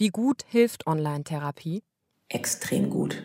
Wie 0.00 0.08
gut 0.08 0.46
hilft 0.48 0.86
Online-Therapie? 0.86 1.82
Extrem 2.30 2.88
gut. 2.88 3.22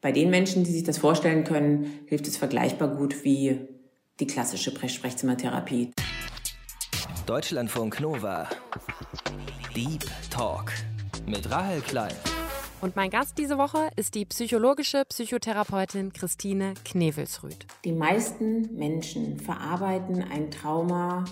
Bei 0.00 0.10
den 0.10 0.30
Menschen, 0.30 0.64
die 0.64 0.72
sich 0.72 0.82
das 0.82 0.96
vorstellen 0.96 1.44
können, 1.44 2.00
hilft 2.06 2.26
es 2.26 2.38
vergleichbar 2.38 2.88
gut 2.88 3.24
wie 3.24 3.68
die 4.18 4.26
klassische 4.26 4.70
Sprechzimmertherapie. 4.70 5.90
Deutschlandfunk 7.26 8.00
Nova. 8.00 8.48
Deep 9.76 10.06
Talk 10.30 10.72
mit 11.26 11.50
Rahel 11.50 11.82
Klein. 11.82 12.14
Und 12.80 12.96
mein 12.96 13.10
Gast 13.10 13.36
diese 13.36 13.58
Woche 13.58 13.90
ist 13.96 14.14
die 14.14 14.24
psychologische 14.24 15.04
Psychotherapeutin 15.04 16.14
Christine 16.14 16.72
Knevelsrüth. 16.86 17.66
Die 17.84 17.92
meisten 17.92 18.74
Menschen 18.74 19.38
verarbeiten 19.38 20.22
ein 20.22 20.50
Trauma 20.50 21.26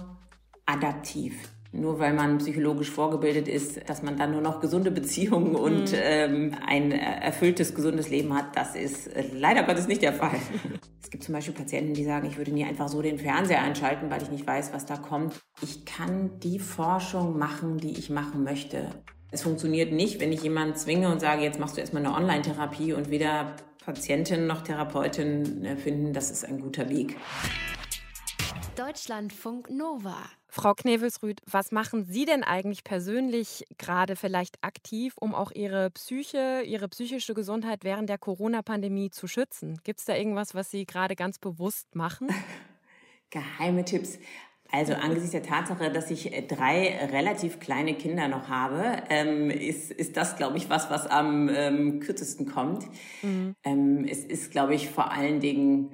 adaptiv 0.66 1.32
nur 1.73 1.98
weil 1.98 2.12
man 2.12 2.39
psychologisch 2.39 2.91
vorgebildet 2.91 3.48
ist, 3.48 3.89
dass 3.89 4.02
man 4.02 4.18
dann 4.18 4.32
nur 4.32 4.43
noch 4.43 4.61
gesunde 4.61 4.91
Beziehungen 4.91 5.57
und 5.57 5.93
mhm. 5.93 5.98
ähm, 6.02 6.54
ein 6.67 6.93
erfülltes, 6.93 7.75
gesundes 7.75 8.11
Leben 8.11 8.35
hat, 8.35 8.57
das 8.57 8.75
ist 8.75 9.07
äh, 9.08 9.25
leider 9.32 9.63
Gottes 9.63 9.89
nicht 9.89 10.03
der 10.03 10.13
Fall. 10.13 10.36
es 11.03 11.11
gibt 11.11 11.25
zum 11.25 11.35
Beispiel 11.35 11.54
Patienten, 11.54 11.94
die 11.94 12.04
sagen, 12.04 12.29
ich 12.29 12.36
würde 12.36 12.53
nie 12.53 12.64
einfach 12.64 12.89
so 12.89 13.00
den 13.00 13.18
Fernseher 13.18 13.63
einschalten, 13.63 14.11
weil 14.11 14.22
ich 14.22 14.30
nicht 14.30 14.46
weiß, 14.46 14.72
was 14.75 14.85
da 14.85 14.96
kommt. 14.96 15.40
Ich 15.63 15.86
kann 15.86 16.39
die 16.40 16.58
Forschung 16.58 17.39
machen, 17.39 17.79
die 17.79 17.99
ich 17.99 18.11
machen 18.11 18.44
möchte. 18.44 18.91
Es 19.30 19.43
funktioniert 19.43 19.93
nicht, 19.93 20.21
wenn 20.21 20.30
ich 20.30 20.43
jemanden 20.43 20.77
zwinge 20.77 21.11
und 21.11 21.21
sage, 21.21 21.43
jetzt 21.43 21.58
machst 21.58 21.77
du 21.77 21.80
erstmal 21.80 22.04
eine 22.04 22.14
Online-Therapie 22.14 22.93
und 22.93 23.11
weder 23.11 23.57
Patientin 23.82 24.46
noch 24.46 24.61
Therapeutin 24.61 25.64
äh, 25.64 25.77
finden, 25.77 26.13
das 26.13 26.30
ist 26.30 26.44
ein 26.44 26.61
guter 26.61 26.91
Weg. 26.91 27.16
Deutschlandfunk 28.76 29.71
Nova. 29.71 30.17
Frau 30.49 30.72
Knevelsrüth, 30.72 31.40
was 31.44 31.72
machen 31.72 32.05
Sie 32.05 32.25
denn 32.25 32.42
eigentlich 32.42 32.84
persönlich 32.84 33.67
gerade 33.77 34.17
vielleicht 34.17 34.64
aktiv, 34.64 35.12
um 35.20 35.34
auch 35.34 35.50
Ihre 35.53 35.91
Psyche, 35.91 36.62
Ihre 36.64 36.89
psychische 36.89 37.34
Gesundheit 37.34 37.84
während 37.84 38.08
der 38.08 38.16
Corona-Pandemie 38.16 39.11
zu 39.11 39.27
schützen? 39.27 39.78
Gibt 39.84 40.00
es 40.00 40.06
da 40.06 40.16
irgendwas, 40.16 40.55
was 40.55 40.70
Sie 40.70 40.86
gerade 40.86 41.16
ganz 41.16 41.38
bewusst 41.38 41.94
machen? 41.94 42.28
Geheime 43.30 43.84
Tipps. 43.84 44.19
Also 44.70 44.94
angesichts 44.94 45.33
der 45.33 45.42
Tatsache, 45.42 45.91
dass 45.91 46.11
ich 46.11 46.33
äh, 46.33 46.41
drei 46.41 46.96
relativ 47.12 47.61
kleine 47.61 47.94
Kinder 47.94 48.28
noch 48.28 48.48
habe, 48.48 49.02
ähm, 49.11 49.50
ist, 49.50 49.91
ist 49.91 50.16
das, 50.16 50.36
glaube 50.36 50.56
ich, 50.56 50.70
was, 50.70 50.89
was 50.89 51.06
am 51.06 51.50
ähm, 51.50 52.00
kürzesten 52.00 52.46
kommt. 52.46 52.86
Mhm. 53.20 53.55
Ähm, 53.64 54.06
es 54.08 54.24
ist, 54.24 54.50
glaube 54.50 54.74
ich, 54.74 54.89
vor 54.89 55.12
allen 55.12 55.41
Dingen 55.41 55.92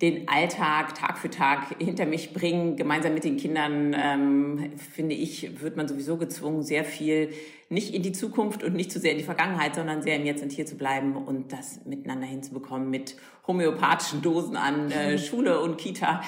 den 0.00 0.28
Alltag 0.28 0.94
Tag 0.94 1.18
für 1.18 1.30
Tag 1.30 1.76
hinter 1.78 2.06
mich 2.06 2.32
bringen, 2.32 2.76
gemeinsam 2.76 3.14
mit 3.14 3.24
den 3.24 3.36
Kindern, 3.36 3.94
ähm, 3.96 4.72
finde 4.76 5.14
ich, 5.14 5.60
wird 5.60 5.76
man 5.76 5.86
sowieso 5.86 6.16
gezwungen, 6.16 6.62
sehr 6.62 6.84
viel 6.84 7.30
nicht 7.68 7.94
in 7.94 8.02
die 8.02 8.12
Zukunft 8.12 8.62
und 8.62 8.74
nicht 8.74 8.92
zu 8.92 9.00
sehr 9.00 9.12
in 9.12 9.18
die 9.18 9.24
Vergangenheit, 9.24 9.74
sondern 9.74 10.02
sehr 10.02 10.16
im 10.16 10.26
Jetzt 10.26 10.42
und 10.42 10.52
Hier 10.52 10.66
zu 10.66 10.76
bleiben 10.76 11.16
und 11.16 11.52
das 11.52 11.84
miteinander 11.84 12.26
hinzubekommen 12.26 12.90
mit 12.90 13.16
homöopathischen 13.46 14.22
Dosen 14.22 14.56
an 14.56 14.90
äh. 14.90 15.18
Schule 15.32 15.60
und 15.60 15.78
Kita. 15.78 16.22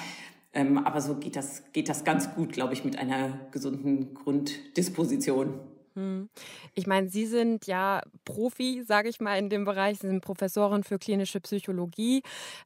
Ähm, 0.53 0.77
aber 0.77 1.01
so 1.01 1.15
geht 1.15 1.35
das, 1.35 1.63
geht 1.73 1.89
das 1.89 2.03
ganz 2.03 2.33
gut, 2.33 2.53
glaube 2.53 2.73
ich, 2.73 2.85
mit 2.85 2.97
einer 2.97 3.39
gesunden 3.51 4.13
Grunddisposition. 4.13 5.59
Hm. 5.95 6.29
Ich 6.73 6.87
meine, 6.87 7.09
Sie 7.09 7.25
sind 7.25 7.67
ja 7.67 8.01
Profi, 8.25 8.83
sage 8.85 9.09
ich 9.09 9.21
mal, 9.21 9.37
in 9.37 9.49
dem 9.49 9.63
Bereich. 9.65 9.99
Sie 9.99 10.07
sind 10.07 10.21
Professorin 10.21 10.83
für 10.83 10.99
klinische 10.99 11.39
Psychologie, 11.39 12.21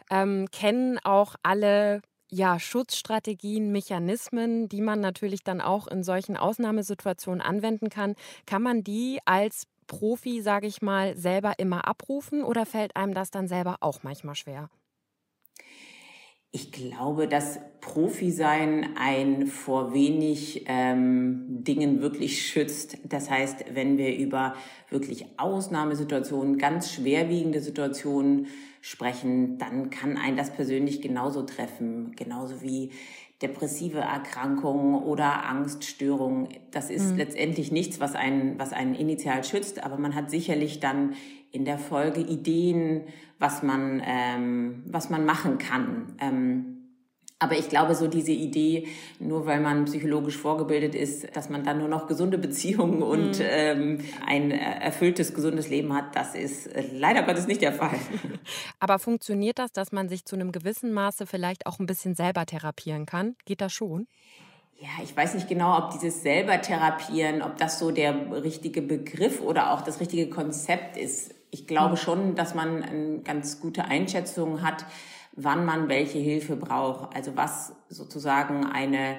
ähm, 0.09 0.47
kennen 0.51 0.97
auch 1.03 1.35
alle 1.43 2.01
ja, 2.31 2.59
Schutzstrategien, 2.59 3.71
Mechanismen, 3.71 4.69
die 4.69 4.81
man 4.81 4.99
natürlich 4.99 5.43
dann 5.43 5.61
auch 5.61 5.87
in 5.87 6.03
solchen 6.03 6.37
Ausnahmesituationen 6.37 7.41
anwenden 7.41 7.89
kann. 7.89 8.15
Kann 8.45 8.61
man 8.61 8.83
die 8.83 9.19
als 9.25 9.63
Profi, 9.87 10.41
sage 10.41 10.67
ich 10.67 10.81
mal, 10.83 11.17
selber 11.17 11.57
immer 11.57 11.87
abrufen 11.87 12.43
oder 12.43 12.65
fällt 12.67 12.95
einem 12.95 13.13
das 13.15 13.31
dann 13.31 13.47
selber 13.47 13.77
auch 13.81 14.03
manchmal 14.03 14.35
schwer? 14.35 14.69
Ich 16.51 16.71
glaube, 16.71 17.27
dass 17.27 17.59
Profi-Sein 17.79 18.95
ein 18.97 19.45
vor 19.45 19.93
wenig 19.93 20.65
ähm, 20.67 21.63
Dingen 21.63 22.01
wirklich 22.01 22.47
schützt. 22.47 22.97
Das 23.03 23.29
heißt, 23.29 23.65
wenn 23.75 23.99
wir 23.99 24.17
über 24.17 24.55
wirklich 24.89 25.27
Ausnahmesituationen, 25.37 26.57
ganz 26.57 26.91
schwerwiegende 26.91 27.61
Situationen 27.61 28.47
sprechen, 28.81 29.59
dann 29.59 29.91
kann 29.91 30.17
ein 30.17 30.37
das 30.37 30.51
persönlich 30.51 31.01
genauso 31.01 31.43
treffen, 31.43 32.13
genauso 32.15 32.63
wie 32.63 32.91
depressive 33.43 33.99
Erkrankungen 33.99 35.03
oder 35.03 35.45
Angststörungen. 35.45 36.49
Das 36.71 36.89
ist 36.89 37.11
mhm. 37.11 37.17
letztendlich 37.17 37.71
nichts, 37.71 37.99
was 37.99 38.15
einen, 38.15 38.57
was 38.57 38.73
einen 38.73 38.95
initial 38.95 39.43
schützt, 39.43 39.83
aber 39.83 39.97
man 39.97 40.15
hat 40.15 40.31
sicherlich 40.31 40.79
dann 40.79 41.13
in 41.51 41.65
der 41.65 41.77
Folge 41.77 42.21
Ideen, 42.21 43.03
was 43.39 43.63
man, 43.63 44.01
ähm, 44.05 44.83
was 44.87 45.09
man 45.09 45.25
machen 45.25 45.57
kann. 45.57 46.13
Ähm, 46.19 46.75
aber 47.41 47.57
ich 47.57 47.69
glaube, 47.69 47.95
so 47.95 48.07
diese 48.07 48.33
Idee, 48.33 48.89
nur 49.19 49.45
weil 49.45 49.61
man 49.61 49.85
psychologisch 49.85 50.35
vorgebildet 50.35 50.93
ist, 50.93 51.37
dass 51.37 51.49
man 51.49 51.63
dann 51.63 51.79
nur 51.79 51.87
noch 51.87 52.05
gesunde 52.05 52.37
Beziehungen 52.37 53.01
und 53.01 53.39
mhm. 53.39 53.45
ähm, 53.49 53.99
ein 54.27 54.51
erfülltes, 54.51 55.33
gesundes 55.33 55.69
Leben 55.69 55.93
hat, 55.93 56.17
das 56.17 56.35
ist 56.35 56.67
äh, 56.67 56.83
leider 56.91 57.23
Gottes 57.23 57.47
nicht 57.47 57.61
der 57.61 57.71
Fall. 57.71 57.97
Aber 58.81 58.99
funktioniert 58.99 59.57
das, 59.57 59.71
dass 59.71 59.93
man 59.93 60.09
sich 60.09 60.25
zu 60.25 60.35
einem 60.35 60.51
gewissen 60.51 60.91
Maße 60.91 61.25
vielleicht 61.25 61.65
auch 61.65 61.79
ein 61.79 61.85
bisschen 61.85 62.13
selber 62.13 62.45
therapieren 62.45 63.05
kann? 63.05 63.37
Geht 63.45 63.61
das 63.61 63.71
schon? 63.71 64.07
Ja, 64.77 64.89
ich 65.03 65.15
weiß 65.15 65.33
nicht 65.33 65.47
genau, 65.47 65.77
ob 65.77 65.91
dieses 65.91 66.21
selber 66.21 66.61
therapieren, 66.61 67.41
ob 67.41 67.57
das 67.57 67.79
so 67.79 67.91
der 67.91 68.43
richtige 68.43 68.81
Begriff 68.81 69.41
oder 69.41 69.71
auch 69.71 69.81
das 69.81 70.01
richtige 70.01 70.29
Konzept 70.29 70.97
ist. 70.97 71.35
Ich 71.51 71.67
glaube 71.67 71.91
mhm. 71.91 71.97
schon, 71.97 72.35
dass 72.35 72.55
man 72.55 72.83
eine 72.83 73.19
ganz 73.19 73.59
gute 73.59 73.85
Einschätzung 73.85 74.61
hat, 74.61 74.85
wann 75.33 75.65
man 75.65 75.89
welche 75.89 76.19
Hilfe 76.19 76.55
braucht. 76.55 77.15
Also 77.15 77.35
was 77.35 77.73
sozusagen 77.89 78.65
eine 78.65 79.17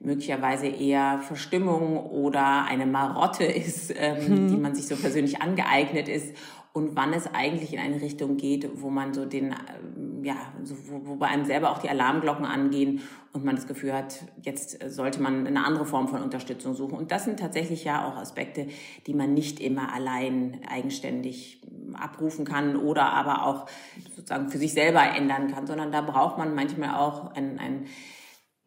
möglicherweise 0.00 0.68
eher 0.68 1.18
Verstimmung 1.18 1.98
oder 1.98 2.64
eine 2.64 2.86
Marotte 2.86 3.44
ist, 3.44 3.92
ähm, 3.96 4.26
hm. 4.26 4.48
die 4.48 4.56
man 4.56 4.74
sich 4.74 4.86
so 4.86 4.96
persönlich 4.96 5.42
angeeignet 5.42 6.08
ist 6.08 6.34
und 6.72 6.96
wann 6.96 7.12
es 7.12 7.26
eigentlich 7.32 7.72
in 7.72 7.80
eine 7.80 8.00
Richtung 8.00 8.36
geht, 8.36 8.68
wo 8.80 8.90
man 8.90 9.12
so 9.14 9.24
den, 9.24 9.46
ähm, 9.46 10.24
ja, 10.24 10.36
so, 10.62 10.76
wo, 10.88 11.06
wo 11.06 11.16
bei 11.16 11.26
einem 11.26 11.44
selber 11.44 11.70
auch 11.70 11.78
die 11.78 11.88
Alarmglocken 11.88 12.44
angehen 12.44 13.00
und 13.32 13.44
man 13.44 13.56
das 13.56 13.66
Gefühl 13.66 13.92
hat, 13.92 14.24
jetzt 14.42 14.78
sollte 14.90 15.20
man 15.20 15.46
eine 15.46 15.64
andere 15.64 15.86
Form 15.86 16.08
von 16.08 16.22
Unterstützung 16.22 16.74
suchen. 16.74 16.96
Und 16.96 17.10
das 17.10 17.24
sind 17.24 17.40
tatsächlich 17.40 17.84
ja 17.84 18.06
auch 18.06 18.16
Aspekte, 18.16 18.68
die 19.06 19.14
man 19.14 19.34
nicht 19.34 19.60
immer 19.60 19.92
allein 19.92 20.60
eigenständig 20.68 21.62
abrufen 21.94 22.44
kann 22.44 22.76
oder 22.76 23.12
aber 23.12 23.44
auch 23.46 23.66
sozusagen 24.14 24.48
für 24.48 24.58
sich 24.58 24.72
selber 24.72 25.02
ändern 25.02 25.52
kann, 25.52 25.66
sondern 25.66 25.90
da 25.90 26.00
braucht 26.00 26.38
man 26.38 26.54
manchmal 26.54 26.94
auch 26.96 27.32
ein, 27.32 27.58
ein 27.58 27.86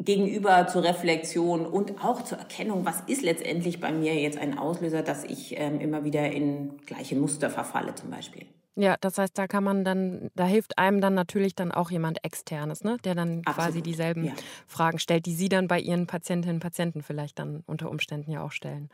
gegenüber 0.04 0.68
zur 0.68 0.84
Reflexion 0.84 1.66
und 1.66 2.04
auch 2.04 2.24
zur 2.24 2.38
Erkennung, 2.38 2.86
was 2.86 3.02
ist 3.08 3.22
letztendlich 3.22 3.80
bei 3.80 3.92
mir 3.92 4.16
jetzt 4.16 4.38
ein 4.38 4.58
Auslöser, 4.58 5.04
dass 5.04 5.24
ich 5.24 5.60
ähm, 5.60 5.80
immer 5.80 6.04
wieder 6.04 6.32
in 6.32 6.78
gleiche 6.86 7.16
Muster 7.16 7.50
verfalle 7.50 7.96
zum 7.96 8.10
Beispiel. 8.10 8.46
Ja, 8.76 8.96
das 9.02 9.18
heißt, 9.18 9.38
da 9.38 9.48
kann 9.48 9.64
man 9.64 9.84
dann, 9.84 10.32
da 10.36 10.46
hilft 10.46 10.78
einem 10.78 11.02
dann 11.02 11.14
natürlich 11.14 11.56
dann 11.56 11.72
auch 11.72 11.92
jemand 11.92 12.24
externes, 12.24 12.84
ne? 12.84 12.98
der 13.04 13.16
dann 13.16 13.40
Absolut. 13.40 13.56
quasi 13.56 13.82
dieselben 13.82 14.26
ja. 14.26 14.34
Fragen 14.66 14.98
stellt, 14.98 15.26
die 15.26 15.36
Sie 15.36 15.50
dann 15.50 15.68
bei 15.68 15.80
Ihren 15.80 16.08
Patientinnen 16.08 16.56
und 16.56 16.62
Patienten 16.62 17.04
vielleicht 17.04 17.38
dann 17.38 17.64
unter 17.68 17.92
Umständen 17.92 18.32
ja 18.32 18.42
auch 18.42 18.52
stellen. 18.52 18.90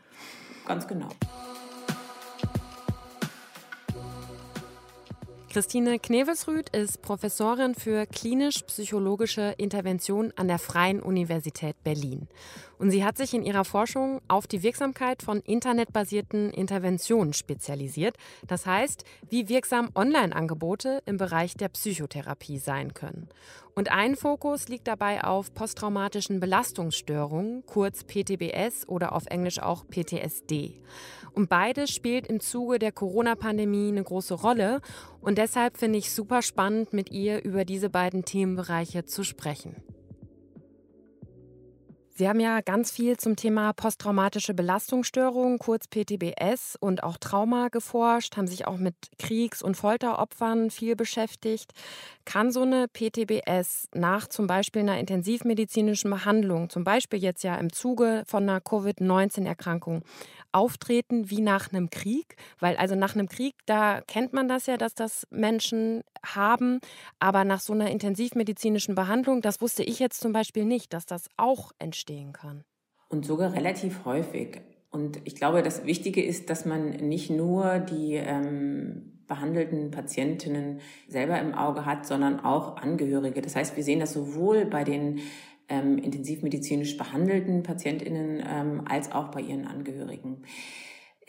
Ganz 0.66 0.88
genau. 0.88 1.08
Christine 5.50 5.98
Knevelsrüth 5.98 6.68
ist 6.76 7.00
Professorin 7.00 7.74
für 7.74 8.04
klinisch-psychologische 8.04 9.54
Intervention 9.56 10.30
an 10.36 10.46
der 10.46 10.58
Freien 10.58 11.00
Universität 11.00 11.82
Berlin. 11.82 12.28
Und 12.78 12.90
sie 12.90 13.04
hat 13.04 13.16
sich 13.16 13.34
in 13.34 13.42
ihrer 13.42 13.64
Forschung 13.64 14.20
auf 14.28 14.46
die 14.46 14.62
Wirksamkeit 14.62 15.22
von 15.22 15.40
internetbasierten 15.40 16.50
Interventionen 16.50 17.32
spezialisiert. 17.32 18.16
Das 18.46 18.66
heißt, 18.66 19.04
wie 19.28 19.48
wirksam 19.48 19.90
Online-Angebote 19.94 21.02
im 21.04 21.16
Bereich 21.16 21.54
der 21.54 21.68
Psychotherapie 21.68 22.58
sein 22.58 22.94
können. 22.94 23.28
Und 23.74 23.90
ein 23.92 24.16
Fokus 24.16 24.68
liegt 24.68 24.88
dabei 24.88 25.22
auf 25.22 25.54
posttraumatischen 25.54 26.40
Belastungsstörungen, 26.40 27.64
kurz 27.66 28.04
PTBS 28.04 28.88
oder 28.88 29.12
auf 29.12 29.26
Englisch 29.26 29.60
auch 29.60 29.84
PTSD. 29.86 30.80
Und 31.32 31.48
beides 31.48 31.90
spielt 31.90 32.26
im 32.26 32.40
Zuge 32.40 32.78
der 32.78 32.90
Corona-Pandemie 32.90 33.88
eine 33.88 34.02
große 34.02 34.34
Rolle. 34.34 34.80
Und 35.20 35.38
deshalb 35.38 35.76
finde 35.76 35.98
ich 35.98 36.12
super 36.12 36.42
spannend, 36.42 36.92
mit 36.92 37.10
ihr 37.12 37.44
über 37.44 37.64
diese 37.64 37.90
beiden 37.90 38.24
Themenbereiche 38.24 39.04
zu 39.04 39.22
sprechen. 39.22 39.76
Sie 42.18 42.28
haben 42.28 42.40
ja 42.40 42.62
ganz 42.62 42.90
viel 42.90 43.16
zum 43.16 43.36
Thema 43.36 43.72
posttraumatische 43.72 44.52
Belastungsstörung, 44.52 45.58
kurz 45.58 45.86
PTBS 45.86 46.76
und 46.80 47.04
auch 47.04 47.16
Trauma 47.16 47.68
geforscht, 47.68 48.36
haben 48.36 48.48
sich 48.48 48.66
auch 48.66 48.76
mit 48.76 48.96
Kriegs- 49.20 49.62
und 49.62 49.76
Folteropfern 49.76 50.72
viel 50.72 50.96
beschäftigt. 50.96 51.74
Kann 52.24 52.50
so 52.50 52.62
eine 52.62 52.88
PTBS 52.88 53.86
nach 53.94 54.26
zum 54.26 54.48
Beispiel 54.48 54.82
einer 54.82 54.98
intensivmedizinischen 54.98 56.10
Behandlung, 56.10 56.70
zum 56.70 56.82
Beispiel 56.82 57.20
jetzt 57.20 57.44
ja 57.44 57.54
im 57.54 57.72
Zuge 57.72 58.24
von 58.26 58.42
einer 58.42 58.60
Covid-19-Erkrankung, 58.60 60.02
auftreten 60.50 61.30
wie 61.30 61.40
nach 61.40 61.72
einem 61.72 61.88
Krieg? 61.88 62.34
Weil 62.58 62.76
also 62.78 62.96
nach 62.96 63.14
einem 63.14 63.28
Krieg, 63.28 63.54
da 63.66 64.00
kennt 64.08 64.32
man 64.32 64.48
das 64.48 64.66
ja, 64.66 64.76
dass 64.76 64.96
das 64.96 65.24
Menschen 65.30 66.02
haben, 66.26 66.80
aber 67.20 67.44
nach 67.44 67.60
so 67.60 67.74
einer 67.74 67.90
intensivmedizinischen 67.90 68.96
Behandlung, 68.96 69.40
das 69.40 69.60
wusste 69.60 69.84
ich 69.84 70.00
jetzt 70.00 70.20
zum 70.20 70.32
Beispiel 70.32 70.64
nicht, 70.64 70.92
dass 70.92 71.06
das 71.06 71.28
auch 71.36 71.70
entstehen 72.08 72.32
kann. 72.32 72.64
Und 73.08 73.24
sogar 73.24 73.54
relativ 73.54 74.04
häufig. 74.04 74.60
Und 74.90 75.20
ich 75.24 75.34
glaube, 75.34 75.62
das 75.62 75.84
Wichtige 75.84 76.22
ist, 76.22 76.50
dass 76.50 76.64
man 76.64 76.90
nicht 76.90 77.30
nur 77.30 77.78
die 77.78 78.14
ähm, 78.14 79.24
behandelten 79.26 79.90
Patientinnen 79.90 80.80
selber 81.08 81.38
im 81.38 81.54
Auge 81.54 81.84
hat, 81.84 82.06
sondern 82.06 82.40
auch 82.40 82.76
Angehörige. 82.76 83.42
Das 83.42 83.56
heißt, 83.56 83.76
wir 83.76 83.84
sehen 83.84 84.00
das 84.00 84.12
sowohl 84.12 84.64
bei 84.64 84.84
den 84.84 85.20
ähm, 85.68 85.98
intensivmedizinisch 85.98 86.96
behandelten 86.96 87.62
Patientinnen 87.62 88.42
ähm, 88.46 88.82
als 88.86 89.12
auch 89.12 89.30
bei 89.30 89.40
ihren 89.40 89.66
Angehörigen. 89.66 90.42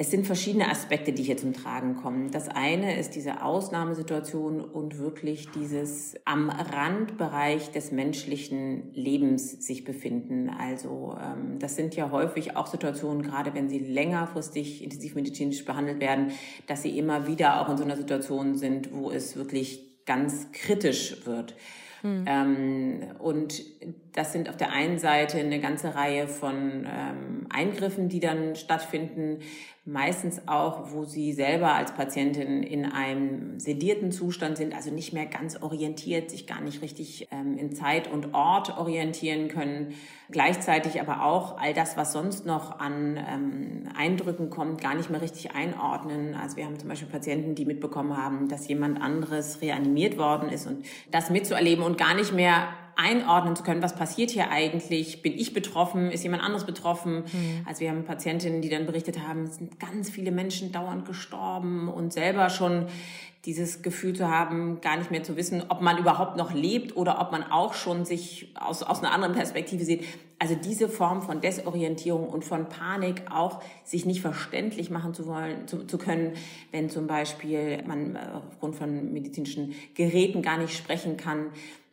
Es 0.02 0.12
sind 0.12 0.26
verschiedene 0.26 0.70
Aspekte, 0.70 1.12
die 1.12 1.24
hier 1.24 1.36
zum 1.36 1.52
Tragen 1.52 1.98
kommen. 1.98 2.32
Das 2.32 2.48
eine 2.48 2.98
ist 2.98 3.16
diese 3.16 3.44
Ausnahmesituation 3.44 4.62
und 4.62 4.98
wirklich 4.98 5.52
dieses 5.52 6.16
am 6.24 6.50
Randbereich 6.50 7.72
des 7.72 7.92
menschlichen 7.92 8.94
Lebens 8.94 9.52
sich 9.68 9.84
befinden. 9.84 10.50
Also 10.50 11.18
ähm, 11.22 11.60
das 11.60 11.76
sind 11.76 11.98
ja 11.98 12.12
häufig 12.12 12.56
auch 12.56 12.68
Situationen, 12.68 13.24
gerade 13.24 13.54
wenn 13.54 13.68
sie 13.68 13.80
längerfristig 13.80 14.86
intensivmedizinisch 14.86 15.66
behandelt 15.66 16.00
werden, 16.00 16.32
dass 16.66 16.84
sie 16.84 16.98
immer 16.98 17.28
wieder 17.28 17.60
auch 17.60 17.68
in 17.68 17.76
so 17.76 17.84
einer 17.84 17.98
Situation 17.98 18.56
sind, 18.56 18.94
wo 18.94 19.12
es 19.12 19.36
wirklich 19.36 20.06
ganz 20.06 20.50
kritisch 20.54 21.26
wird. 21.26 21.58
Mhm. 22.04 22.26
Ähm, 22.28 23.00
und 23.20 23.64
das 24.14 24.34
sind 24.34 24.50
auf 24.50 24.58
der 24.58 24.72
einen 24.72 25.00
Seite 25.00 25.38
eine 25.38 25.60
ganze 25.60 25.96
Reihe 25.96 26.28
von 26.28 26.86
ähm, 26.86 27.48
Eingriffen, 27.50 28.10
die 28.10 28.20
dann 28.20 28.56
stattfinden, 28.56 29.40
meistens 29.86 30.48
auch, 30.48 30.92
wo 30.92 31.06
sie 31.06 31.34
selber 31.34 31.74
als 31.74 31.94
Patientin 31.94 32.64
in 32.64 32.86
einem 32.86 33.60
sedierten 33.60 34.12
Zustand 34.12 34.58
sind, 34.58 34.76
also 34.76 34.92
nicht 34.92 35.14
mehr 35.14 35.26
ganz 35.26 35.62
orientiert, 35.62 36.30
sich 36.30 36.46
gar 36.48 36.62
nicht 36.62 36.82
richtig 36.82 37.28
ähm, 37.32 37.58
in 37.58 37.74
Zeit 37.74 38.12
und 38.12 38.34
Ort 38.34 38.78
orientieren 38.78 39.48
können. 39.48 39.96
Gleichzeitig 40.32 41.02
aber 41.02 41.26
auch 41.26 41.58
all 41.58 41.74
das, 41.74 41.98
was 41.98 42.14
sonst 42.14 42.46
noch 42.46 42.80
an 42.80 43.18
ähm, 43.18 43.84
Eindrücken 43.98 44.52
kommt, 44.52 44.80
gar 44.80 44.94
nicht 44.94 45.10
mehr 45.10 45.22
richtig 45.22 45.56
einordnen. 45.56 46.36
Also 46.36 46.58
wir 46.58 46.66
haben 46.66 46.78
zum 46.78 46.90
Beispiel 46.90 47.10
Patienten, 47.10 47.56
die 47.56 47.66
mitbekommen 47.66 48.16
haben, 48.16 48.48
dass 48.48 48.68
jemand 48.68 49.02
anderes 49.02 49.62
reanimiert 49.62 50.18
worden 50.18 50.50
ist 50.50 50.68
und 50.68 50.86
das 51.10 51.32
mitzuerleben 51.32 51.84
und 51.90 51.98
gar 51.98 52.14
nicht 52.14 52.34
mehr 52.34 52.70
einordnen 52.96 53.56
zu 53.56 53.64
können, 53.64 53.82
was 53.82 53.96
passiert 53.96 54.30
hier 54.30 54.52
eigentlich? 54.52 55.22
Bin 55.22 55.34
ich 55.34 55.54
betroffen? 55.54 56.12
Ist 56.12 56.24
jemand 56.24 56.44
anderes 56.44 56.66
betroffen? 56.66 57.24
Mhm. 57.24 57.66
Also 57.66 57.82
wir 57.82 57.90
haben 57.90 58.04
Patientinnen, 58.04 58.62
die 58.62 58.70
dann 58.70 58.86
berichtet 58.86 59.20
haben, 59.26 59.46
es 59.46 59.56
sind 59.56 59.80
ganz 59.80 60.10
viele 60.10 60.32
Menschen 60.32 60.72
dauernd 60.72 61.06
gestorben 61.06 61.88
und 61.88 62.14
selber 62.14 62.50
schon 62.50 62.88
dieses 63.46 63.82
Gefühl 63.82 64.14
zu 64.14 64.30
haben, 64.30 64.82
gar 64.82 64.98
nicht 64.98 65.12
mehr 65.12 65.24
zu 65.24 65.38
wissen, 65.38 65.64
ob 65.70 65.82
man 65.82 65.98
überhaupt 65.98 66.36
noch 66.36 66.54
lebt 66.54 66.96
oder 66.96 67.22
ob 67.22 67.32
man 67.32 67.44
auch 67.44 67.74
schon 67.74 68.06
sich 68.06 68.54
aus, 68.60 68.84
aus 68.84 69.00
einer 69.00 69.14
anderen 69.14 69.34
Perspektive 69.34 69.86
sieht. 69.86 70.04
Also 70.40 70.56
diese 70.56 70.88
Form 70.88 71.22
von 71.22 71.42
Desorientierung 71.42 72.30
und 72.30 72.46
von 72.46 72.70
Panik 72.70 73.24
auch 73.30 73.62
sich 73.84 74.06
nicht 74.06 74.22
verständlich 74.22 74.90
machen 74.90 75.14
zu 75.14 75.28
wollen, 75.28 75.68
zu, 75.68 75.86
zu 75.86 75.98
können, 75.98 76.34
wenn 76.72 76.90
zum 76.90 77.08
Beispiel 77.08 77.84
man 77.86 78.16
äh, 78.16 78.20
aufgrund 78.34 78.76
von 78.76 79.12
medizinischen 79.12 79.76
Geräten 79.96 80.42
gar 80.42 80.58
nicht 80.58 80.76
sprechen 80.76 81.18
kann 81.18 81.52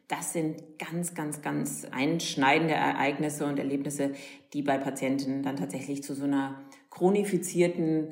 das 0.09 0.33
sind 0.33 0.79
ganz, 0.79 1.15
ganz, 1.15 1.43
ganz 1.43 1.87
einschneidende 1.91 2.75
Ereignisse 2.75 3.45
und 3.47 3.59
Erlebnisse, 3.59 4.13
die 4.53 4.63
bei 4.63 4.79
Patienten 4.79 5.43
dann 5.43 5.57
tatsächlich 5.57 6.03
zu 6.03 6.15
so 6.15 6.25
einer 6.25 6.61
chronifizierten 6.91 8.11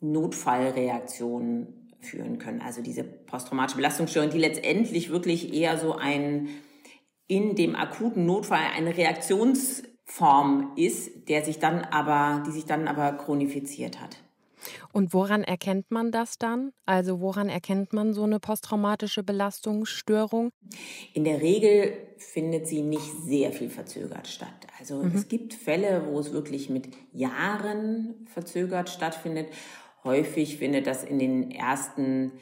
Notfallreaktion 0.00 1.90
führen 2.00 2.38
können. 2.38 2.60
Also 2.60 2.82
diese 2.82 3.02
posttraumatische 3.02 3.76
Belastungsstörung, 3.76 4.30
die 4.30 4.38
letztendlich 4.38 5.10
wirklich 5.10 5.52
eher 5.52 5.76
so 5.78 5.94
ein 5.94 6.48
in 7.26 7.54
dem 7.54 7.74
akuten 7.74 8.26
Notfall 8.26 8.66
eine 8.76 8.96
Reaktionsform 8.96 10.72
ist, 10.76 11.28
der 11.28 11.44
sich 11.44 11.58
dann 11.58 11.80
aber, 11.80 12.42
die 12.46 12.52
sich 12.52 12.66
dann 12.66 12.88
aber 12.88 13.12
chronifiziert 13.12 14.00
hat. 14.00 14.18
Und 14.92 15.12
woran 15.12 15.42
erkennt 15.42 15.90
man 15.90 16.10
das 16.10 16.38
dann? 16.38 16.72
Also 16.86 17.20
woran 17.20 17.48
erkennt 17.48 17.92
man 17.92 18.14
so 18.14 18.22
eine 18.22 18.40
posttraumatische 18.40 19.22
Belastungsstörung? 19.22 20.50
In 21.12 21.24
der 21.24 21.40
Regel 21.40 21.92
findet 22.16 22.66
sie 22.66 22.82
nicht 22.82 23.10
sehr 23.24 23.52
viel 23.52 23.68
verzögert 23.68 24.26
statt. 24.26 24.66
Also 24.78 25.02
mhm. 25.02 25.12
es 25.14 25.28
gibt 25.28 25.54
Fälle, 25.54 26.06
wo 26.08 26.18
es 26.18 26.32
wirklich 26.32 26.70
mit 26.70 26.88
Jahren 27.12 28.26
verzögert 28.26 28.88
stattfindet. 28.88 29.48
Häufig 30.02 30.58
findet 30.58 30.86
das 30.86 31.04
in 31.04 31.18
den 31.18 31.50
ersten 31.50 32.32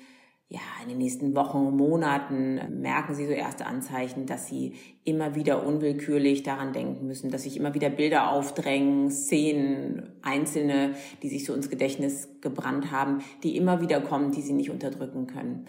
ja, 0.52 0.60
in 0.82 0.90
den 0.90 0.98
nächsten 0.98 1.34
Wochen, 1.34 1.74
Monaten 1.74 2.60
merken 2.82 3.14
Sie 3.14 3.24
so 3.24 3.32
erste 3.32 3.64
Anzeichen, 3.64 4.26
dass 4.26 4.48
Sie 4.48 4.74
immer 5.02 5.34
wieder 5.34 5.66
unwillkürlich 5.66 6.42
daran 6.42 6.74
denken 6.74 7.06
müssen, 7.06 7.30
dass 7.30 7.44
sich 7.44 7.56
immer 7.56 7.72
wieder 7.72 7.88
Bilder 7.88 8.30
aufdrängen, 8.30 9.10
Szenen, 9.10 10.12
einzelne, 10.20 10.94
die 11.22 11.30
sich 11.30 11.46
so 11.46 11.54
ins 11.54 11.70
Gedächtnis 11.70 12.28
gebrannt 12.42 12.92
haben, 12.92 13.22
die 13.42 13.56
immer 13.56 13.80
wieder 13.80 14.02
kommen, 14.02 14.30
die 14.32 14.42
Sie 14.42 14.52
nicht 14.52 14.68
unterdrücken 14.68 15.26
können. 15.26 15.64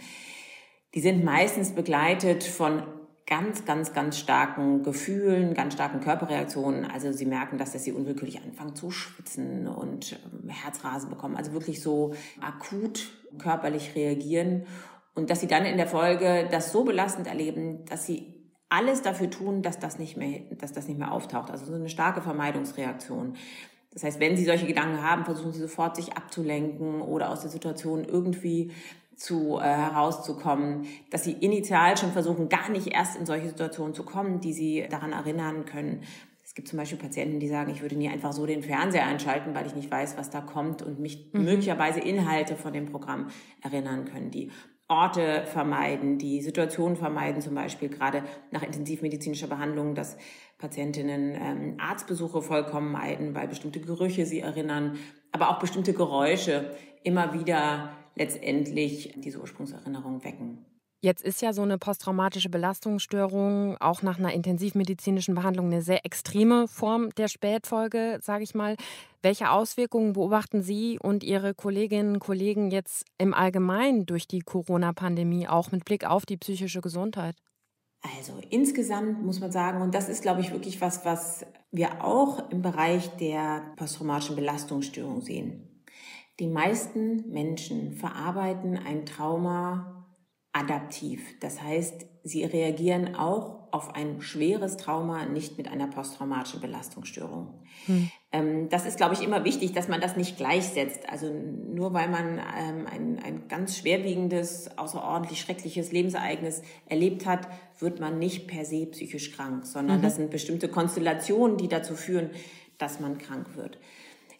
Die 0.96 1.00
sind 1.00 1.24
meistens 1.24 1.72
begleitet 1.72 2.44
von 2.44 2.84
ganz, 3.26 3.66
ganz, 3.66 3.94
ganz 3.94 4.18
starken 4.18 4.84
Gefühlen, 4.84 5.54
ganz 5.54 5.74
starken 5.74 6.02
Körperreaktionen. 6.02 6.86
Also 6.86 7.12
sie 7.12 7.26
merken, 7.26 7.58
dass, 7.58 7.72
dass 7.72 7.84
sie 7.84 7.94
unwillkürlich 7.94 8.42
anfangen 8.42 8.76
zu 8.76 8.92
schwitzen 8.92 9.68
und 9.68 10.20
ähm, 10.26 10.50
Herzrasen 10.50 11.10
bekommen. 11.10 11.36
Also 11.36 11.54
wirklich 11.54 11.82
so 11.82 12.14
akut 12.42 13.10
körperlich 13.38 13.96
reagieren. 13.96 14.66
Und 15.16 15.30
dass 15.30 15.40
sie 15.40 15.48
dann 15.48 15.66
in 15.66 15.78
der 15.78 15.88
Folge 15.88 16.48
das 16.52 16.72
so 16.72 16.84
belastend 16.84 17.28
erleben, 17.28 17.86
dass 17.86 18.06
sie 18.06 18.34
alles 18.70 19.04
dafür 19.04 19.30
tun, 19.30 19.62
dass 19.62 19.80
das 19.80 20.00
nicht 20.00 20.18
mehr, 20.18 20.42
dass 20.58 20.74
das 20.74 20.88
nicht 20.88 20.98
mehr 20.98 21.12
auftaucht. 21.12 21.52
Also 21.52 21.66
so 21.66 21.74
eine 21.74 21.90
starke 21.90 22.22
Vermeidungsreaktion. 22.22 23.36
Das 23.94 24.04
heißt, 24.04 24.20
wenn 24.20 24.36
Sie 24.36 24.46
solche 24.46 24.66
Gedanken 24.66 25.04
haben, 25.04 25.24
versuchen 25.24 25.54
Sie 25.54 25.60
sofort 25.60 25.96
sich 25.96 26.18
abzulenken 26.18 27.02
oder 27.02 27.30
aus 27.30 27.42
der 27.42 27.52
Situation 27.52 28.04
irgendwie 28.04 28.72
zu 29.16 29.58
äh, 29.58 29.64
herauszukommen, 29.64 30.86
dass 31.10 31.24
sie 31.24 31.34
initial 31.34 31.98
schon 31.98 32.12
versuchen, 32.12 32.50
gar 32.50 32.70
nicht 32.70 32.88
erst 32.88 33.16
in 33.18 33.26
solche 33.26 33.50
Situationen 33.50 33.94
zu 33.94 34.04
kommen, 34.04 34.40
die 34.40 34.54
sie 34.54 34.86
daran 34.90 35.14
erinnern 35.14 35.66
können. 35.66 36.02
Es 36.44 36.56
gibt 36.56 36.68
zum 36.68 36.78
Beispiel 36.78 37.00
Patienten, 37.00 37.40
die 37.40 37.48
sagen, 37.48 37.72
ich 37.72 37.82
würde 37.82 37.96
nie 37.96 38.10
einfach 38.10 38.34
so 38.34 38.46
den 38.46 38.62
Fernseher 38.62 39.06
einschalten, 39.06 39.56
weil 39.56 39.66
ich 39.66 39.76
nicht 39.76 39.90
weiß, 39.90 40.18
was 40.18 40.30
da 40.30 40.42
kommt 40.42 40.82
und 40.82 41.00
mich 41.00 41.30
mhm. 41.34 41.46
möglicherweise 41.46 42.00
Inhalte 42.00 42.56
von 42.56 42.74
dem 42.74 42.86
Programm 42.86 43.30
erinnern 43.62 44.06
können, 44.06 44.30
die 44.30 44.52
Orte 44.88 45.46
vermeiden, 45.46 46.18
die 46.18 46.42
Situationen 46.42 46.98
vermeiden, 46.98 47.42
zum 47.42 47.56
Beispiel 47.56 47.90
gerade 47.90 48.24
nach 48.52 48.62
intensivmedizinischer 48.62 49.48
Behandlung, 49.48 49.96
dass 49.96 50.18
Patientinnen 50.60 51.36
ähm, 51.36 51.78
Arztbesuche 51.80 52.42
vollkommen 52.42 52.92
meiden, 52.92 53.34
weil 53.34 53.48
bestimmte 53.48 53.80
Gerüche 53.80 54.26
sie 54.26 54.42
erinnern, 54.42 54.98
aber 55.32 55.50
auch 55.50 55.60
bestimmte 55.60 55.94
Geräusche 55.94 56.76
immer 57.04 57.34
wieder 57.34 57.92
letztendlich 58.16 59.14
diese 59.18 59.40
Ursprungserinnerung 59.40 60.24
wecken. 60.24 60.66
Jetzt 61.04 61.22
ist 61.22 61.42
ja 61.42 61.52
so 61.52 61.64
eine 61.64 61.78
posttraumatische 61.78 62.48
Belastungsstörung 62.48 63.76
auch 63.82 64.04
nach 64.04 64.20
einer 64.20 64.32
intensivmedizinischen 64.32 65.36
Behandlung 65.36 65.66
eine 65.66 65.82
sehr 65.82 66.06
extreme 66.06 66.70
Form 66.70 67.10
der 67.16 67.28
Spätfolge, 67.28 68.20
sage 68.22 68.46
ich 68.46 68.56
mal. 68.56 68.78
Welche 69.22 69.52
Auswirkungen 69.52 70.14
beobachten 70.14 70.62
Sie 70.62 70.98
und 70.98 71.26
Ihre 71.26 71.56
Kolleginnen 71.56 72.14
und 72.14 72.20
Kollegen 72.20 72.72
jetzt 72.72 73.04
im 73.18 73.34
Allgemeinen 73.34 74.06
durch 74.06 74.30
die 74.30 74.40
Corona-Pandemie, 74.40 75.50
auch 75.50 75.74
mit 75.74 75.84
Blick 75.84 76.06
auf 76.06 76.26
die 76.26 76.38
psychische 76.38 76.80
Gesundheit? 76.80 77.36
Also 78.18 78.40
insgesamt 78.50 79.26
muss 79.26 79.42
man 79.42 79.52
sagen, 79.52 79.82
und 79.82 79.94
das 79.94 80.08
ist, 80.08 80.22
glaube 80.22 80.40
ich, 80.40 80.52
wirklich 80.52 80.80
was, 80.80 81.04
was 81.04 81.46
wir 81.72 82.02
auch 82.02 82.50
im 82.50 82.62
Bereich 82.62 83.10
der 83.18 83.74
posttraumatischen 83.76 84.38
Belastungsstörung 84.38 85.20
sehen. 85.20 85.73
Die 86.40 86.48
meisten 86.48 87.32
Menschen 87.32 87.94
verarbeiten 87.94 88.78
ein 88.78 89.06
Trauma 89.06 90.08
adaptiv. 90.52 91.22
Das 91.40 91.62
heißt, 91.62 92.06
sie 92.24 92.44
reagieren 92.44 93.16
auch 93.16 93.64
auf 93.72 93.96
ein 93.96 94.22
schweres 94.22 94.78
Trauma 94.78 95.26
nicht 95.26 95.58
mit 95.58 95.68
einer 95.68 95.88
posttraumatischen 95.88 96.62
Belastungsstörung. 96.62 97.64
Hm. 97.88 98.12
Ähm, 98.32 98.70
das 98.70 98.86
ist, 98.86 98.98
glaube 98.98 99.16
ich, 99.16 99.24
immer 99.24 99.44
wichtig, 99.46 99.74
dass 99.74 99.88
man 99.88 100.00
das 100.00 100.16
nicht 100.16 100.38
gleichsetzt. 100.38 101.10
Also 101.10 101.34
nur 101.34 101.94
weil 101.94 102.08
man 102.08 102.38
ähm, 102.38 102.86
ein, 102.86 103.20
ein 103.24 103.48
ganz 103.48 103.78
schwerwiegendes, 103.78 104.78
außerordentlich 104.78 105.42
schreckliches 105.42 105.92
Lebensereignis 105.92 106.62
erlebt 106.86 107.26
hat, 107.26 107.48
wird 107.80 108.00
man 108.00 108.20
nicht 108.20 108.48
per 108.48 108.64
se 108.64 108.86
psychisch 108.86 109.32
krank, 109.32 109.66
sondern 109.66 109.98
mhm. 109.98 110.04
das 110.04 110.18
sind 110.18 110.30
bestimmte 110.30 110.68
Konstellationen, 110.68 111.58
die 111.58 111.68
dazu 111.68 111.96
führen, 111.96 112.30
dass 112.78 113.00
man 113.00 113.18
krank 113.18 113.56
wird. 113.56 113.80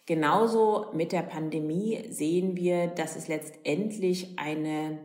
Genauso 0.06 0.86
mit 0.92 1.12
der 1.12 1.22
Pandemie 1.22 2.04
sehen 2.10 2.56
wir, 2.56 2.88
dass 2.88 3.16
es 3.16 3.28
letztendlich 3.28 4.38
eine, 4.38 4.98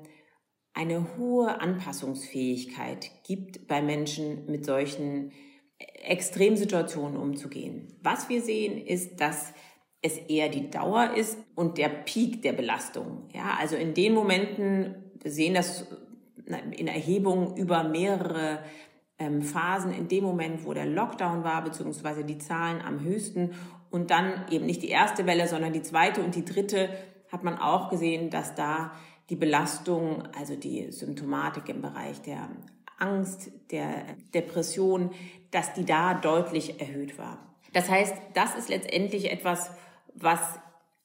eine 0.73 1.17
hohe 1.17 1.61
Anpassungsfähigkeit 1.61 3.09
gibt 3.23 3.67
bei 3.67 3.81
Menschen 3.81 4.45
mit 4.47 4.65
solchen 4.65 5.31
Extremsituationen 5.77 7.15
umzugehen. 7.15 7.97
Was 8.03 8.27
wir 8.27 8.41
sehen, 8.41 8.85
ist, 8.85 9.21
dass 9.21 9.53
es 10.01 10.17
eher 10.17 10.49
die 10.49 10.69
Dauer 10.69 11.13
ist 11.15 11.37
und 11.55 11.77
der 11.77 11.89
Peak 11.89 12.41
der 12.41 12.53
Belastung. 12.53 13.29
Ja, 13.33 13.57
also 13.59 13.77
in 13.77 13.93
den 13.93 14.13
Momenten, 14.13 14.95
wir 15.21 15.31
sehen 15.31 15.53
das 15.53 15.85
in 16.45 16.87
Erhebungen 16.87 17.55
über 17.55 17.83
mehrere 17.83 18.59
ähm, 19.17 19.41
Phasen, 19.41 19.93
in 19.93 20.07
dem 20.07 20.23
Moment, 20.23 20.65
wo 20.65 20.73
der 20.73 20.85
Lockdown 20.85 21.43
war, 21.43 21.63
beziehungsweise 21.63 22.23
die 22.23 22.37
Zahlen 22.37 22.81
am 22.81 23.01
höchsten 23.01 23.51
und 23.91 24.11
dann 24.11 24.45
eben 24.49 24.65
nicht 24.65 24.81
die 24.81 24.89
erste 24.89 25.25
Welle, 25.25 25.47
sondern 25.47 25.73
die 25.73 25.81
zweite 25.81 26.21
und 26.21 26.35
die 26.35 26.45
dritte, 26.45 26.89
hat 27.31 27.43
man 27.43 27.57
auch 27.57 27.89
gesehen, 27.89 28.29
dass 28.29 28.55
da 28.55 28.91
die 29.29 29.35
Belastung, 29.35 30.23
also 30.37 30.55
die 30.55 30.91
Symptomatik 30.91 31.69
im 31.69 31.81
Bereich 31.81 32.21
der 32.21 32.49
Angst, 32.97 33.51
der 33.71 34.03
Depression, 34.33 35.11
dass 35.51 35.73
die 35.73 35.85
da 35.85 36.15
deutlich 36.15 36.81
erhöht 36.81 37.17
war. 37.17 37.37
Das 37.73 37.89
heißt, 37.89 38.15
das 38.33 38.55
ist 38.55 38.69
letztendlich 38.69 39.31
etwas, 39.31 39.71
was 40.15 40.39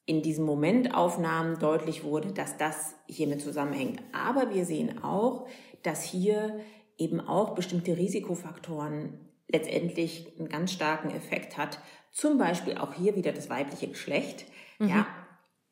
in 0.07 0.21
diesen 0.21 0.45
Momentaufnahmen 0.45 1.59
deutlich 1.59 2.03
wurde, 2.03 2.31
dass 2.31 2.57
das 2.57 2.95
hiermit 3.07 3.41
zusammenhängt. 3.41 4.01
Aber 4.13 4.53
wir 4.53 4.65
sehen 4.65 5.03
auch, 5.03 5.47
dass 5.83 6.03
hier 6.03 6.59
eben 6.97 7.19
auch 7.19 7.55
bestimmte 7.55 7.97
Risikofaktoren 7.97 9.24
letztendlich 9.47 10.33
einen 10.37 10.49
ganz 10.49 10.71
starken 10.71 11.11
Effekt 11.11 11.57
hat. 11.57 11.79
Zum 12.11 12.37
Beispiel 12.37 12.77
auch 12.77 12.93
hier 12.93 13.15
wieder 13.15 13.31
das 13.31 13.49
weibliche 13.49 13.87
Geschlecht. 13.87 14.45
Mhm. 14.79 14.89
Ja, 14.89 15.07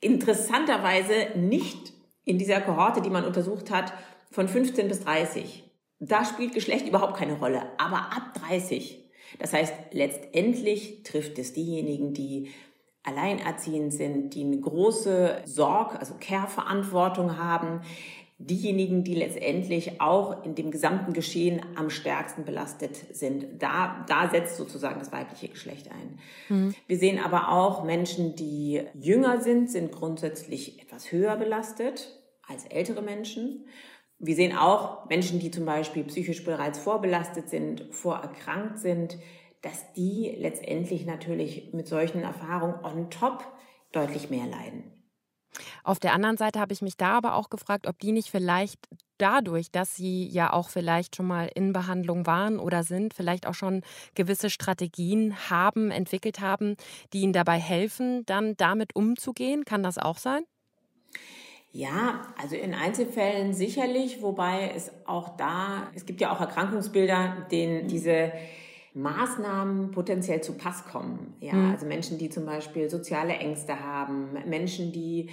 interessanterweise 0.02 1.38
nicht 1.38 1.94
in 2.26 2.38
dieser 2.38 2.62
Kohorte, 2.62 3.02
die 3.02 3.10
man 3.10 3.26
untersucht 3.26 3.72
hat, 3.72 3.94
von 4.32 4.48
15 4.48 4.88
bis 4.88 5.02
30. 5.02 5.64
Da 6.00 6.26
spielt 6.26 6.54
Geschlecht 6.54 6.88
überhaupt 6.88 7.16
keine 7.16 7.38
Rolle. 7.38 7.62
Aber 7.78 7.98
ab 7.98 8.34
30, 8.46 9.10
das 9.40 9.54
heißt, 9.54 9.74
letztendlich 9.92 11.04
trifft 11.04 11.40
es 11.40 11.54
diejenigen, 11.54 12.14
die 12.14 12.52
alleinerziehend 13.04 13.94
sind, 13.94 14.34
die 14.34 14.44
eine 14.44 14.60
große 14.60 15.42
Sorg, 15.46 15.96
also 15.96 16.16
Care-Verantwortung 16.20 17.38
haben, 17.38 17.82
diejenigen, 18.38 19.04
die 19.04 19.16
letztendlich 19.16 20.02
auch 20.02 20.44
in 20.44 20.56
dem 20.56 20.72
gesamten 20.72 21.14
Geschehen 21.14 21.62
am 21.76 21.90
stärksten 21.90 22.46
belastet 22.46 22.96
sind. 23.16 23.62
Da, 23.62 24.06
da 24.08 24.30
setzt 24.30 24.58
sozusagen 24.58 25.00
das 25.00 25.12
weibliche 25.12 25.48
Geschlecht 25.48 25.90
ein. 25.92 26.20
Mhm. 26.50 26.76
Wir 26.88 26.98
sehen 26.98 27.20
aber 27.20 27.52
auch 27.52 27.84
Menschen, 27.84 28.36
die 28.36 28.82
jünger 29.00 29.42
sind, 29.42 29.70
sind 29.70 29.92
grundsätzlich 29.92 30.82
etwas 30.82 31.12
höher 31.12 31.36
belastet 31.38 32.20
als 32.48 32.66
ältere 32.66 33.02
Menschen. 33.02 33.66
Wir 34.20 34.36
sehen 34.36 34.56
auch 34.56 35.10
Menschen, 35.10 35.40
die 35.40 35.52
zum 35.52 35.66
Beispiel 35.66 36.04
psychisch 36.06 36.44
bereits 36.44 36.80
vorbelastet 36.80 37.50
sind, 37.50 37.88
vorerkrankt 37.92 38.80
sind, 38.80 39.18
dass 39.62 39.94
die 39.94 40.36
letztendlich 40.38 41.06
natürlich 41.06 41.74
mit 41.74 41.88
solchen 41.88 42.22
Erfahrungen 42.22 42.84
on 42.84 43.10
top 43.10 43.46
deutlich 43.92 44.30
mehr 44.30 44.46
leiden. 44.46 44.93
Auf 45.84 46.00
der 46.00 46.14
anderen 46.14 46.38
Seite 46.38 46.60
habe 46.60 46.74
ich 46.74 46.82
mich 46.82 46.98
da 46.98 47.18
aber 47.18 47.36
auch 47.36 47.50
gefragt, 47.50 47.88
ob 47.88 48.00
die 48.00 48.12
nicht 48.12 48.30
vielleicht 48.30 48.80
dadurch, 49.18 49.72
dass 49.72 49.96
sie 49.96 50.28
ja 50.28 50.52
auch 50.52 50.70
vielleicht 50.70 51.16
schon 51.16 51.28
mal 51.28 51.50
in 51.54 51.74
Behandlung 51.74 52.26
waren 52.26 52.60
oder 52.60 52.84
sind, 52.84 53.14
vielleicht 53.14 53.48
auch 53.48 53.54
schon 53.54 53.82
gewisse 54.16 54.50
Strategien 54.50 55.50
haben, 55.50 55.92
entwickelt 55.92 56.40
haben, 56.40 56.76
die 57.14 57.22
ihnen 57.22 57.34
dabei 57.34 57.60
helfen, 57.60 58.26
dann 58.26 58.58
damit 58.58 58.96
umzugehen. 58.96 59.66
Kann 59.66 59.84
das 59.84 59.98
auch 59.98 60.18
sein? 60.18 60.44
Ja, 61.72 62.22
also 62.40 62.56
in 62.56 62.76
Einzelfällen 62.76 63.54
sicherlich, 63.54 64.22
wobei 64.22 64.72
es 64.76 64.92
auch 65.06 65.38
da, 65.38 65.90
es 65.96 66.06
gibt 66.06 66.22
ja 66.22 66.32
auch 66.32 66.40
Erkrankungsbilder, 66.40 67.48
denen 67.50 67.88
diese 67.88 68.32
Maßnahmen 68.94 69.92
potenziell 69.92 70.42
zu 70.42 70.54
Pass 70.54 70.86
kommen. 70.86 71.36
Ja, 71.40 71.54
mhm. 71.54 71.72
also 71.72 71.86
Menschen, 71.86 72.18
die 72.18 72.30
zum 72.30 72.46
Beispiel 72.46 72.90
soziale 72.90 73.34
Ängste 73.34 73.80
haben, 73.80 74.38
Menschen, 74.46 74.92
die 74.92 75.30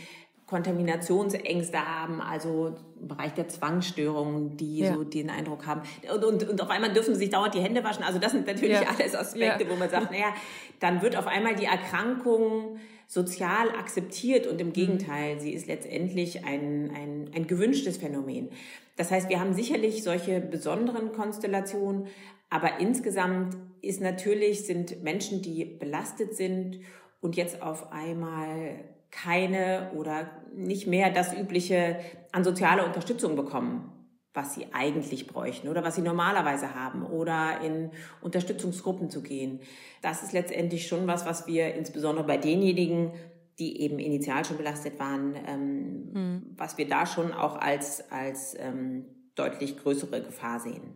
Kontaminationsängste 0.51 1.79
haben, 1.79 2.21
also 2.21 2.75
im 3.01 3.07
Bereich 3.07 3.33
der 3.35 3.49
Zwangsstörungen, 3.49 4.57
die 4.57 4.79
ja. 4.79 4.95
so 4.95 5.05
den 5.05 5.31
Eindruck 5.31 5.65
haben. 5.65 5.83
Und, 6.13 6.25
und, 6.25 6.49
und 6.49 6.61
auf 6.61 6.71
einmal 6.71 6.93
dürfen 6.93 7.15
sie 7.15 7.21
sich 7.21 7.31
dauernd 7.31 7.55
die 7.55 7.61
Hände 7.61 7.85
waschen. 7.85 8.03
Also 8.03 8.19
das 8.19 8.33
sind 8.33 8.49
natürlich 8.49 8.81
ja. 8.81 8.89
alles 8.99 9.15
Aspekte, 9.15 9.65
ja. 9.65 9.71
wo 9.71 9.77
man 9.77 9.89
sagt, 9.89 10.11
naja, 10.11 10.35
dann 10.81 11.03
wird 11.03 11.17
auf 11.17 11.29
einmal 11.29 11.55
die 11.55 11.67
Erkrankung 11.67 12.79
sozial 13.07 13.71
akzeptiert 13.71 14.49
und 14.49 14.61
im 14.61 14.69
mhm. 14.69 14.73
Gegenteil, 14.73 15.39
sie 15.41 15.53
ist 15.53 15.69
letztendlich 15.69 16.45
ein, 16.45 16.91
ein, 16.95 17.31
ein 17.35 17.47
gewünschtes 17.47 17.99
Phänomen. 17.99 18.49
Das 18.97 19.13
heißt, 19.13 19.29
wir 19.29 19.39
haben 19.39 19.55
sicherlich 19.55 20.03
solche 20.03 20.41
besonderen 20.41 21.13
Konstellationen, 21.13 22.09
aber 22.51 22.81
insgesamt 22.81 23.57
ist 23.81 24.01
natürlich, 24.01 24.67
sind 24.67 25.03
Menschen, 25.03 25.41
die 25.41 25.65
belastet 25.65 26.37
sind 26.37 26.81
und 27.21 27.37
jetzt 27.37 27.63
auf 27.63 27.93
einmal 27.93 28.85
keine 29.11 29.91
oder 29.97 30.31
nicht 30.55 30.87
mehr 30.87 31.11
das 31.11 31.33
übliche 31.33 31.99
an 32.33 32.45
soziale 32.45 32.85
Unterstützung 32.85 33.35
bekommen 33.37 33.93
was 34.33 34.55
sie 34.55 34.67
eigentlich 34.73 35.27
bräuchten 35.27 35.69
oder 35.69 35.83
was 35.83 35.97
sie 35.97 36.03
normalerweise 36.03 36.75
haben 36.75 37.05
oder 37.05 37.61
in 37.63 37.91
Unterstützungsgruppen 38.21 39.11
zu 39.11 39.23
gehen. 39.23 39.61
Das 40.03 40.23
ist 40.23 40.33
letztendlich 40.33 40.87
schon 40.87 41.07
was, 41.07 41.27
was 41.27 41.47
wir 41.47 41.75
insbesondere 41.75 42.27
bei 42.27 42.37
denjenigen, 42.37 43.13
die 43.59 43.81
eben 43.81 43.99
initial 43.99 44.45
schon 44.45 44.57
belastet 44.57 44.99
waren, 44.99 45.35
ähm, 45.47 46.13
mhm. 46.13 46.55
was 46.57 46.79
wir 46.79 46.89
da 46.89 47.07
schon 47.07 47.33
auch 47.33 47.57
als, 47.57 48.11
als 48.11 48.57
ähm, 48.59 49.05
deutlich 49.35 49.77
größere 49.77 50.23
Gefahr 50.23 50.61
sehen. 50.61 50.95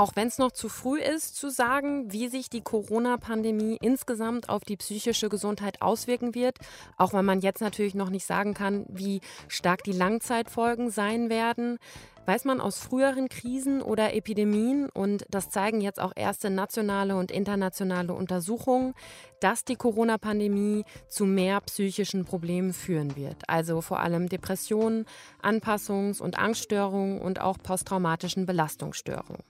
Auch 0.00 0.16
wenn 0.16 0.28
es 0.28 0.38
noch 0.38 0.52
zu 0.52 0.70
früh 0.70 0.98
ist, 0.98 1.36
zu 1.36 1.50
sagen, 1.50 2.10
wie 2.10 2.28
sich 2.28 2.48
die 2.48 2.62
Corona-Pandemie 2.62 3.76
insgesamt 3.82 4.48
auf 4.48 4.64
die 4.64 4.78
psychische 4.78 5.28
Gesundheit 5.28 5.82
auswirken 5.82 6.34
wird, 6.34 6.56
auch 6.96 7.12
wenn 7.12 7.26
man 7.26 7.40
jetzt 7.42 7.60
natürlich 7.60 7.94
noch 7.94 8.08
nicht 8.08 8.24
sagen 8.24 8.54
kann, 8.54 8.86
wie 8.88 9.20
stark 9.46 9.84
die 9.84 9.92
Langzeitfolgen 9.92 10.88
sein 10.90 11.28
werden, 11.28 11.76
weiß 12.24 12.46
man 12.46 12.62
aus 12.62 12.78
früheren 12.78 13.28
Krisen 13.28 13.82
oder 13.82 14.14
Epidemien, 14.14 14.88
und 14.88 15.26
das 15.28 15.50
zeigen 15.50 15.82
jetzt 15.82 16.00
auch 16.00 16.12
erste 16.16 16.48
nationale 16.48 17.14
und 17.16 17.30
internationale 17.30 18.14
Untersuchungen, 18.14 18.94
dass 19.40 19.66
die 19.66 19.76
Corona-Pandemie 19.76 20.84
zu 21.08 21.26
mehr 21.26 21.60
psychischen 21.60 22.24
Problemen 22.24 22.72
führen 22.72 23.16
wird. 23.16 23.36
Also 23.48 23.82
vor 23.82 24.00
allem 24.00 24.30
Depressionen, 24.30 25.04
Anpassungs- 25.42 26.22
und 26.22 26.38
Angststörungen 26.38 27.20
und 27.20 27.42
auch 27.42 27.58
posttraumatischen 27.58 28.46
Belastungsstörungen. 28.46 29.42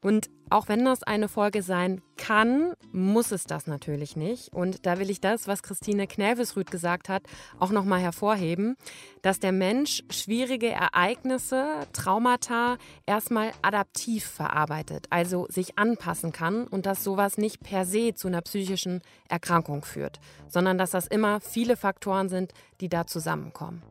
Und 0.00 0.28
auch 0.50 0.68
wenn 0.68 0.84
das 0.84 1.02
eine 1.02 1.28
Folge 1.28 1.62
sein 1.62 2.00
kann, 2.16 2.74
muss 2.92 3.32
es 3.32 3.44
das 3.44 3.66
natürlich 3.66 4.16
nicht. 4.16 4.52
Und 4.52 4.86
da 4.86 4.98
will 4.98 5.10
ich 5.10 5.20
das, 5.20 5.48
was 5.48 5.62
Christine 5.62 6.06
Knävesrüth 6.06 6.70
gesagt 6.70 7.08
hat, 7.08 7.24
auch 7.58 7.70
nochmal 7.70 8.00
hervorheben, 8.00 8.76
dass 9.22 9.40
der 9.40 9.52
Mensch 9.52 10.02
schwierige 10.10 10.68
Ereignisse, 10.68 11.80
Traumata 11.92 12.78
erstmal 13.06 13.50
adaptiv 13.62 14.24
verarbeitet, 14.24 15.06
also 15.10 15.46
sich 15.48 15.78
anpassen 15.78 16.32
kann 16.32 16.66
und 16.68 16.86
dass 16.86 17.02
sowas 17.02 17.38
nicht 17.38 17.60
per 17.60 17.84
se 17.84 18.14
zu 18.14 18.28
einer 18.28 18.42
psychischen 18.42 19.02
Erkrankung 19.28 19.84
führt, 19.84 20.20
sondern 20.48 20.78
dass 20.78 20.90
das 20.90 21.06
immer 21.06 21.40
viele 21.40 21.76
Faktoren 21.76 22.28
sind, 22.28 22.52
die 22.80 22.88
da 22.88 23.06
zusammenkommen. 23.06 23.82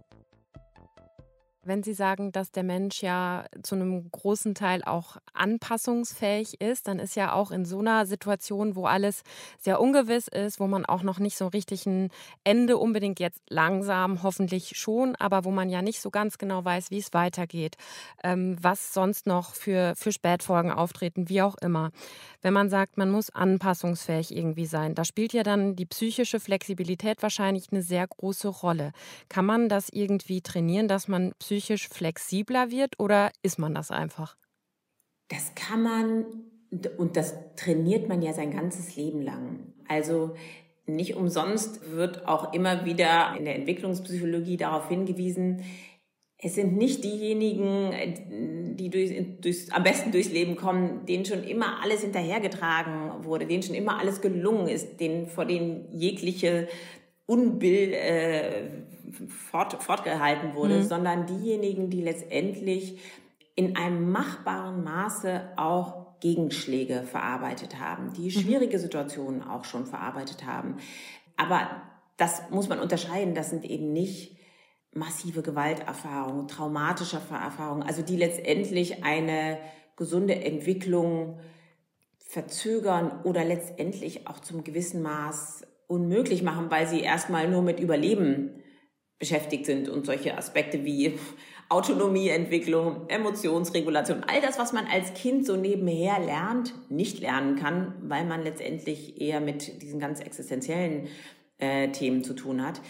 Wenn 1.67 1.81
Sie 1.81 1.95
sagen, 1.95 2.31
dass 2.31 2.51
der 2.51 2.61
Mensch 2.61 3.01
ja 3.01 3.45
zu 3.63 3.73
einem 3.73 4.11
großen 4.11 4.53
Teil 4.53 4.83
auch 4.83 5.17
anpassungsfähig 5.33 6.61
ist, 6.61 6.87
dann 6.87 6.99
ist 6.99 7.15
ja 7.15 7.33
auch 7.33 7.49
in 7.49 7.65
so 7.65 7.79
einer 7.79 8.05
Situation, 8.05 8.75
wo 8.75 8.85
alles 8.85 9.23
sehr 9.57 9.81
ungewiss 9.81 10.27
ist, 10.27 10.59
wo 10.59 10.67
man 10.67 10.85
auch 10.85 11.01
noch 11.01 11.17
nicht 11.17 11.35
so 11.35 11.47
richtig 11.47 11.87
ein 11.87 12.11
Ende 12.43 12.77
unbedingt 12.77 13.19
jetzt 13.19 13.41
langsam, 13.49 14.21
hoffentlich 14.21 14.77
schon, 14.77 15.15
aber 15.15 15.43
wo 15.43 15.49
man 15.49 15.69
ja 15.69 15.81
nicht 15.81 16.01
so 16.01 16.11
ganz 16.11 16.37
genau 16.37 16.63
weiß, 16.63 16.91
wie 16.91 16.99
es 16.99 17.13
weitergeht, 17.13 17.77
ähm, 18.23 18.57
was 18.61 18.93
sonst 18.93 19.25
noch 19.25 19.55
für, 19.55 19.95
für 19.95 20.11
Spätfolgen 20.11 20.71
auftreten, 20.71 21.29
wie 21.29 21.41
auch 21.41 21.55
immer. 21.55 21.89
Wenn 22.43 22.53
man 22.53 22.69
sagt, 22.69 22.95
man 22.97 23.09
muss 23.09 23.31
anpassungsfähig 23.31 24.37
irgendwie 24.37 24.67
sein, 24.67 24.93
da 24.93 25.03
spielt 25.03 25.33
ja 25.33 25.41
dann 25.41 25.75
die 25.75 25.87
psychische 25.87 26.39
Flexibilität 26.39 27.23
wahrscheinlich 27.23 27.71
eine 27.71 27.81
sehr 27.81 28.05
große 28.05 28.49
Rolle. 28.49 28.91
Kann 29.29 29.47
man 29.47 29.67
das 29.67 29.89
irgendwie 29.89 30.41
trainieren, 30.41 30.87
dass 30.87 31.07
man 31.07 31.33
psychisch 31.39 31.54
psychisch 31.55 31.87
flexibler 31.87 32.69
wird 32.69 32.99
oder 32.99 33.31
ist 33.41 33.59
man 33.59 33.73
das 33.73 33.89
einfach? 33.89 34.35
Das 35.29 35.55
kann 35.55 35.81
man 35.81 36.25
und 36.97 37.15
das 37.15 37.33
trainiert 37.55 38.09
man 38.09 38.21
ja 38.21 38.33
sein 38.33 38.51
ganzes 38.51 38.97
Leben 38.97 39.21
lang. 39.21 39.73
Also 39.87 40.35
nicht 40.85 41.15
umsonst 41.15 41.91
wird 41.91 42.27
auch 42.27 42.53
immer 42.53 42.83
wieder 42.85 43.35
in 43.37 43.45
der 43.45 43.55
Entwicklungspsychologie 43.55 44.57
darauf 44.57 44.89
hingewiesen, 44.89 45.63
es 46.37 46.55
sind 46.55 46.75
nicht 46.75 47.03
diejenigen, 47.03 48.75
die 48.75 48.89
durch, 48.89 49.39
durchs, 49.39 49.71
am 49.71 49.83
besten 49.83 50.11
durchs 50.11 50.29
Leben 50.29 50.57
kommen, 50.57 51.05
denen 51.05 51.23
schon 51.23 51.43
immer 51.43 51.81
alles 51.81 52.01
hinterhergetragen 52.01 53.23
wurde, 53.23 53.47
denen 53.47 53.63
schon 53.63 53.73
immer 53.73 53.97
alles 53.97 54.19
gelungen 54.19 54.67
ist, 54.67 54.99
denen 54.99 55.27
vor 55.27 55.45
denen 55.45 55.87
jegliche 55.93 56.67
Unbill 57.25 57.93
äh, 57.93 58.69
fort, 59.27 59.81
fortgehalten 59.81 60.53
wurde, 60.53 60.77
mhm. 60.77 60.83
sondern 60.83 61.25
diejenigen, 61.25 61.89
die 61.89 62.01
letztendlich 62.01 62.99
in 63.55 63.75
einem 63.75 64.11
machbaren 64.11 64.83
Maße 64.83 65.53
auch 65.55 66.19
Gegenschläge 66.19 67.03
verarbeitet 67.03 67.79
haben, 67.79 68.13
die 68.13 68.25
mhm. 68.25 68.29
schwierige 68.29 68.79
Situationen 68.79 69.43
auch 69.43 69.65
schon 69.65 69.85
verarbeitet 69.85 70.45
haben. 70.45 70.77
Aber 71.37 71.81
das 72.17 72.49
muss 72.49 72.69
man 72.69 72.79
unterscheiden. 72.79 73.35
Das 73.35 73.49
sind 73.49 73.65
eben 73.65 73.91
nicht 73.91 74.37
massive 74.93 75.41
Gewalterfahrungen, 75.41 76.47
traumatische 76.47 77.17
Erfahrungen, 77.17 77.83
also 77.83 78.01
die 78.01 78.15
letztendlich 78.15 79.03
eine 79.03 79.59
gesunde 79.97 80.35
Entwicklung 80.35 81.39
verzögern 82.17 83.21
oder 83.23 83.43
letztendlich 83.43 84.27
auch 84.27 84.39
zum 84.39 84.63
gewissen 84.63 85.01
Maß 85.01 85.63
unmöglich 85.87 86.43
machen, 86.43 86.69
weil 86.69 86.87
sie 86.87 87.01
erstmal 87.01 87.49
nur 87.49 87.61
mit 87.61 87.79
Überleben 87.79 88.61
beschäftigt 89.19 89.65
sind 89.65 89.89
und 89.89 90.05
solche 90.05 90.37
Aspekte 90.37 90.83
wie 90.83 91.17
Autonomieentwicklung, 91.69 93.09
Emotionsregulation, 93.09 94.23
all 94.27 94.39
das, 94.39 94.59
was 94.59 94.71
man 94.71 94.85
als 94.85 95.13
Kind 95.15 95.47
so 95.47 95.55
nebenher 95.55 96.19
lernt, 96.19 96.73
nicht 96.91 97.19
lernen 97.19 97.55
kann, 97.55 97.95
weil 98.03 98.23
man 98.25 98.43
letztendlich 98.43 99.19
eher 99.19 99.41
mit 99.41 99.81
diesen 99.81 99.99
ganz 99.99 100.19
existenziellen 100.19 101.07
äh, 101.57 101.89
Themen 101.89 102.23
zu 102.23 102.33
tun 102.33 102.63
hat. 102.63 102.81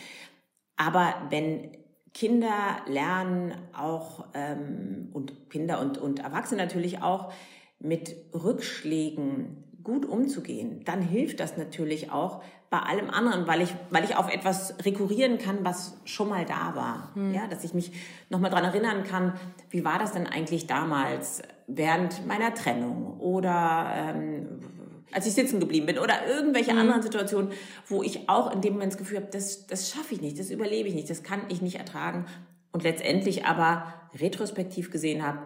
Aber 0.76 1.14
wenn 1.30 1.72
Kinder 2.14 2.78
lernen 2.88 3.54
auch 3.74 4.26
ähm, 4.34 5.10
und 5.14 5.50
Kinder 5.50 5.80
und, 5.80 5.98
und 5.98 6.20
Erwachsene 6.20 6.62
natürlich 6.62 7.02
auch 7.02 7.32
mit 7.80 8.16
Rückschlägen 8.34 9.65
gut 9.86 10.06
umzugehen, 10.06 10.84
dann 10.84 11.02
hilft 11.02 11.40
das 11.40 11.56
natürlich 11.56 12.12
auch 12.12 12.44
bei 12.70 12.80
allem 12.80 13.10
anderen, 13.10 13.48
weil 13.48 13.62
ich, 13.62 13.74
weil 13.92 14.04
ich 14.04 14.18
auf 14.18 14.30
etwas 14.30 14.76
rekurrieren 14.84 15.38
kann, 15.38 15.60
was 15.64 15.98
schon 16.04 16.28
mal 16.28 16.44
da 16.44 16.76
war. 16.76 17.12
Hm. 17.14 17.34
Ja, 17.34 17.48
dass 17.48 17.64
ich 17.64 17.74
mich 17.74 17.94
nochmal 18.30 18.52
dran 18.52 18.66
erinnern 18.66 19.04
kann, 19.04 19.34
wie 19.70 19.86
war 19.86 20.00
das 20.00 20.12
denn 20.12 20.28
eigentlich 20.28 20.68
damals 20.68 21.44
während 21.68 22.28
meiner 22.28 22.54
Trennung 22.54 23.20
oder 23.20 23.92
ähm, 23.96 24.60
als 25.12 25.28
ich 25.28 25.34
sitzen 25.34 25.60
geblieben 25.62 25.86
bin 25.86 26.00
oder 26.00 26.28
irgendwelche 26.28 26.72
hm. 26.72 26.80
anderen 26.80 27.02
Situationen, 27.02 27.52
wo 27.88 28.04
ich 28.04 28.28
auch 28.28 28.52
in 28.52 28.62
dem 28.62 28.74
Moment 28.74 28.92
das 28.92 28.98
Gefühl 28.98 29.18
habe, 29.18 29.30
das, 29.32 29.68
das 29.68 29.92
schaffe 29.92 30.16
ich 30.16 30.22
nicht, 30.22 30.38
das 30.38 30.50
überlebe 30.50 30.90
ich 30.90 30.96
nicht, 30.96 31.10
das 31.10 31.24
kann 31.24 31.44
ich 31.48 31.62
nicht 31.62 31.78
ertragen. 31.78 32.26
Und 32.72 32.84
letztendlich 32.84 33.46
aber 33.46 33.94
retrospektiv 34.20 34.92
gesehen 34.92 35.26
habe, 35.26 35.40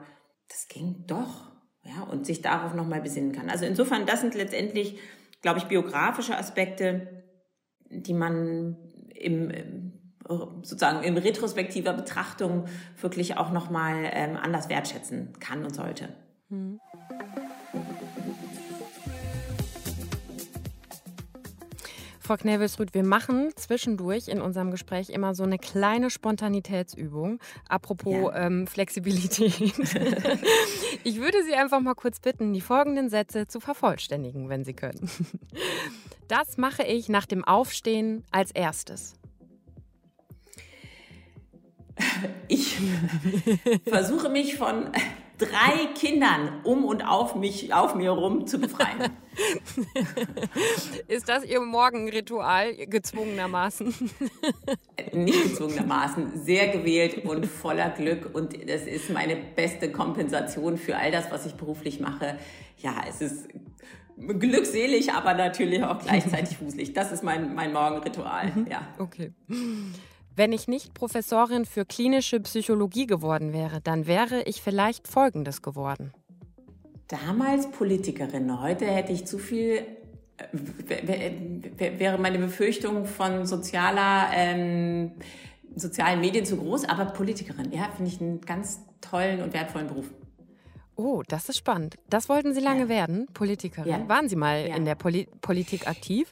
das 0.48 0.68
ging 0.68 1.04
doch 1.06 1.49
ja, 1.84 2.04
und 2.04 2.26
sich 2.26 2.42
darauf 2.42 2.74
nochmal 2.74 3.02
besinnen 3.02 3.32
kann. 3.32 3.50
Also 3.50 3.66
insofern, 3.66 4.06
das 4.06 4.22
sind 4.22 4.36
letztendlich, 4.36 5.00
glaube 5.42 5.60
ich, 5.60 5.66
biografische 5.66 6.38
Aspekte, 6.38 7.24
die 7.90 8.14
man 8.14 8.78
im, 9.16 9.94
sozusagen 10.62 11.04
in 11.04 11.18
retrospektiver 11.18 11.94
Betrachtung 11.94 12.66
wirklich 13.00 13.38
auch 13.38 13.52
nochmal 13.52 14.10
ähm, 14.12 14.38
anders 14.38 14.70
wertschätzen 14.70 15.34
kann 15.40 15.64
und 15.64 15.74
sollte. 15.74 16.10
Mhm. 16.50 16.80
Frau 22.30 22.38
Knebelsrud, 22.38 22.94
wir 22.94 23.04
machen 23.04 23.50
zwischendurch 23.56 24.28
in 24.28 24.40
unserem 24.40 24.70
Gespräch 24.70 25.10
immer 25.10 25.34
so 25.34 25.42
eine 25.42 25.58
kleine 25.58 26.12
Spontanitätsübung. 26.12 27.40
Apropos 27.68 28.14
ja. 28.14 28.46
ähm, 28.46 28.68
Flexibilität. 28.68 29.60
ich 31.04 31.20
würde 31.20 31.44
Sie 31.44 31.56
einfach 31.56 31.80
mal 31.80 31.96
kurz 31.96 32.20
bitten, 32.20 32.54
die 32.54 32.62
folgenden 32.62 33.10
Sätze 33.10 33.48
zu 33.48 33.60
vervollständigen, 33.60 34.48
wenn 34.48 34.64
Sie 34.64 34.74
können. 34.74 35.10
Das 36.28 36.58
mache 36.58 36.84
ich 36.84 37.10
nach 37.10 37.26
dem 37.26 37.44
Aufstehen 37.44 38.24
als 38.30 38.52
erstes. 38.52 39.16
Ich 42.48 42.78
versuche 43.88 44.30
mich 44.30 44.56
von 44.56 44.92
drei 45.40 45.88
Kindern 45.96 46.62
um 46.64 46.86
und 46.86 47.02
auf 47.02 47.36
mich, 47.36 47.74
auf 47.74 47.96
mir 47.96 48.12
rum 48.12 48.46
zu 48.46 48.60
befreien. 48.60 49.12
Ist 51.08 51.30
das 51.30 51.46
Ihr 51.46 51.62
Morgenritual 51.62 52.76
gezwungenermaßen? 52.76 53.94
Nicht 55.14 55.44
gezwungenermaßen, 55.44 56.44
sehr 56.44 56.68
gewählt 56.68 57.26
und 57.26 57.46
voller 57.46 57.90
Glück 57.90 58.30
und 58.34 58.54
das 58.70 58.84
ist 58.84 59.10
meine 59.10 59.36
beste 59.36 59.92
Kompensation 59.92 60.78
für 60.78 60.98
all 60.98 61.12
das, 61.12 61.32
was 61.32 61.46
ich 61.46 61.54
beruflich 61.54 62.00
mache. 62.00 62.38
Ja, 62.78 62.96
es 63.08 63.22
ist 63.22 63.48
glückselig, 64.18 65.14
aber 65.14 65.34
natürlich 65.34 65.84
auch 65.84 66.00
gleichzeitig 66.00 66.58
fuselig. 66.60 66.94
Das 66.94 67.12
ist 67.12 67.24
mein, 67.24 67.56
mein 67.56 67.72
Morgenritual, 67.72 68.52
mhm. 68.54 68.68
ja. 68.70 68.88
Okay. 68.98 69.32
Wenn 70.36 70.52
ich 70.52 70.68
nicht 70.68 70.94
Professorin 70.94 71.66
für 71.66 71.86
klinische 71.86 72.40
Psychologie 72.40 73.08
geworden 73.08 73.54
wäre, 73.54 73.82
dann 73.82 74.08
wäre 74.08 74.44
ich 74.44 74.62
vielleicht 74.62 75.08
Folgendes 75.08 75.62
geworden. 75.62 76.14
Damals 77.08 77.70
Politikerin, 77.72 78.62
heute 78.62 78.86
hätte 78.86 79.12
ich 79.12 79.26
zu 79.26 79.40
viel, 79.40 79.82
äh, 80.38 82.00
wäre 82.00 82.20
meine 82.20 82.38
Befürchtung 82.38 83.06
von 83.06 83.46
sozialer, 83.46 84.30
ähm, 84.34 85.14
sozialen 85.76 86.22
Medien 86.22 86.46
zu 86.46 86.58
groß, 86.58 86.86
aber 86.86 87.06
Politikerin, 87.06 87.72
ja, 87.72 87.90
finde 87.96 88.12
ich 88.12 88.22
einen 88.22 88.42
ganz 88.42 88.80
tollen 89.02 89.42
und 89.42 89.54
wertvollen 89.54 89.88
Beruf. 89.88 90.06
Oh, 91.00 91.24
das 91.26 91.48
ist 91.48 91.58
spannend. 91.58 91.96
Das 92.10 92.28
wollten 92.28 92.54
Sie 92.54 92.60
lange 92.60 92.82
ja. 92.82 92.90
werden, 92.90 93.28
Politikerin. 93.34 93.90
Ja. 93.90 94.10
Waren 94.10 94.28
Sie 94.28 94.36
mal 94.36 94.68
ja. 94.68 94.76
in 94.76 94.84
der 94.84 94.96
Poli 94.96 95.30
Politik 95.40 95.88
aktiv? 95.88 96.30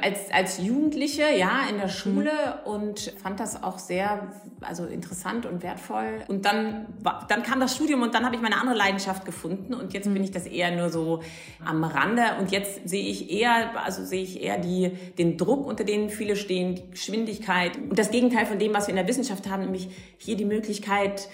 Als, 0.00 0.30
als 0.30 0.62
Jugendliche, 0.62 1.24
ja, 1.36 1.62
in 1.68 1.78
der 1.78 1.88
Schule 1.88 2.30
mhm. 2.30 2.70
und 2.70 3.12
fand 3.20 3.40
das 3.40 3.64
auch 3.64 3.80
sehr 3.80 4.28
also 4.60 4.84
interessant 4.84 5.46
und 5.46 5.64
wertvoll. 5.64 6.22
Und 6.28 6.44
dann, 6.44 6.86
dann 7.28 7.42
kam 7.42 7.58
das 7.58 7.74
Studium 7.74 8.02
und 8.02 8.14
dann 8.14 8.24
habe 8.24 8.36
ich 8.36 8.40
meine 8.40 8.60
andere 8.60 8.76
Leidenschaft 8.76 9.24
gefunden 9.24 9.74
und 9.74 9.92
jetzt 9.92 10.06
mhm. 10.06 10.14
bin 10.14 10.22
ich 10.22 10.30
das 10.30 10.46
eher 10.46 10.70
nur 10.70 10.90
so 10.90 11.24
am 11.64 11.82
Rande 11.82 12.22
und 12.38 12.52
jetzt 12.52 12.88
sehe 12.88 13.04
ich 13.04 13.32
eher, 13.32 13.84
also 13.84 14.04
sehe 14.04 14.22
ich 14.22 14.44
eher 14.44 14.58
die, 14.58 14.90
den 15.18 15.36
Druck, 15.38 15.66
unter 15.66 15.82
dem 15.82 16.08
viele 16.08 16.36
stehen, 16.36 16.76
die 16.76 16.90
Geschwindigkeit 16.92 17.76
und 17.78 17.98
das 17.98 18.12
Gegenteil 18.12 18.46
von 18.46 18.60
dem, 18.60 18.72
was 18.72 18.86
wir 18.86 18.90
in 18.90 18.96
der 18.96 19.08
Wissenschaft 19.08 19.50
haben, 19.50 19.62
nämlich 19.62 19.88
hier 20.18 20.36
die 20.36 20.44
Möglichkeit, 20.44 21.28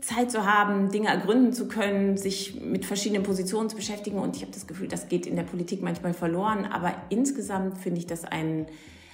Zeit 0.00 0.30
zu 0.30 0.44
haben, 0.44 0.90
Dinge 0.90 1.08
ergründen 1.08 1.52
zu 1.52 1.68
können, 1.68 2.16
sich 2.16 2.60
mit 2.60 2.84
verschiedenen 2.84 3.22
Positionen 3.22 3.70
zu 3.70 3.76
beschäftigen. 3.76 4.18
Und 4.18 4.36
ich 4.36 4.42
habe 4.42 4.52
das 4.52 4.66
Gefühl, 4.66 4.88
das 4.88 5.08
geht 5.08 5.26
in 5.26 5.36
der 5.36 5.42
Politik 5.42 5.82
manchmal 5.82 6.14
verloren. 6.14 6.64
Aber 6.64 6.94
insgesamt 7.08 7.78
finde 7.78 7.98
ich 8.00 8.06
das 8.06 8.24
ein, 8.24 8.66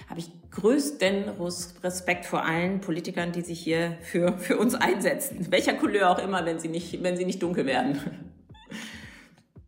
habe 0.09 0.19
ich 0.19 0.29
größten 0.51 1.29
Respekt 1.83 2.25
vor 2.25 2.45
allen 2.45 2.81
Politikern, 2.81 3.31
die 3.31 3.41
sich 3.41 3.59
hier 3.59 3.97
für, 4.01 4.37
für 4.37 4.57
uns 4.57 4.75
einsetzen. 4.75 5.47
Welcher 5.49 5.73
Couleur 5.73 6.11
auch 6.11 6.19
immer, 6.19 6.45
wenn 6.45 6.59
sie 6.59 6.69
nicht, 6.69 7.01
wenn 7.01 7.17
sie 7.17 7.25
nicht 7.25 7.41
dunkel 7.41 7.65
werden. 7.65 7.99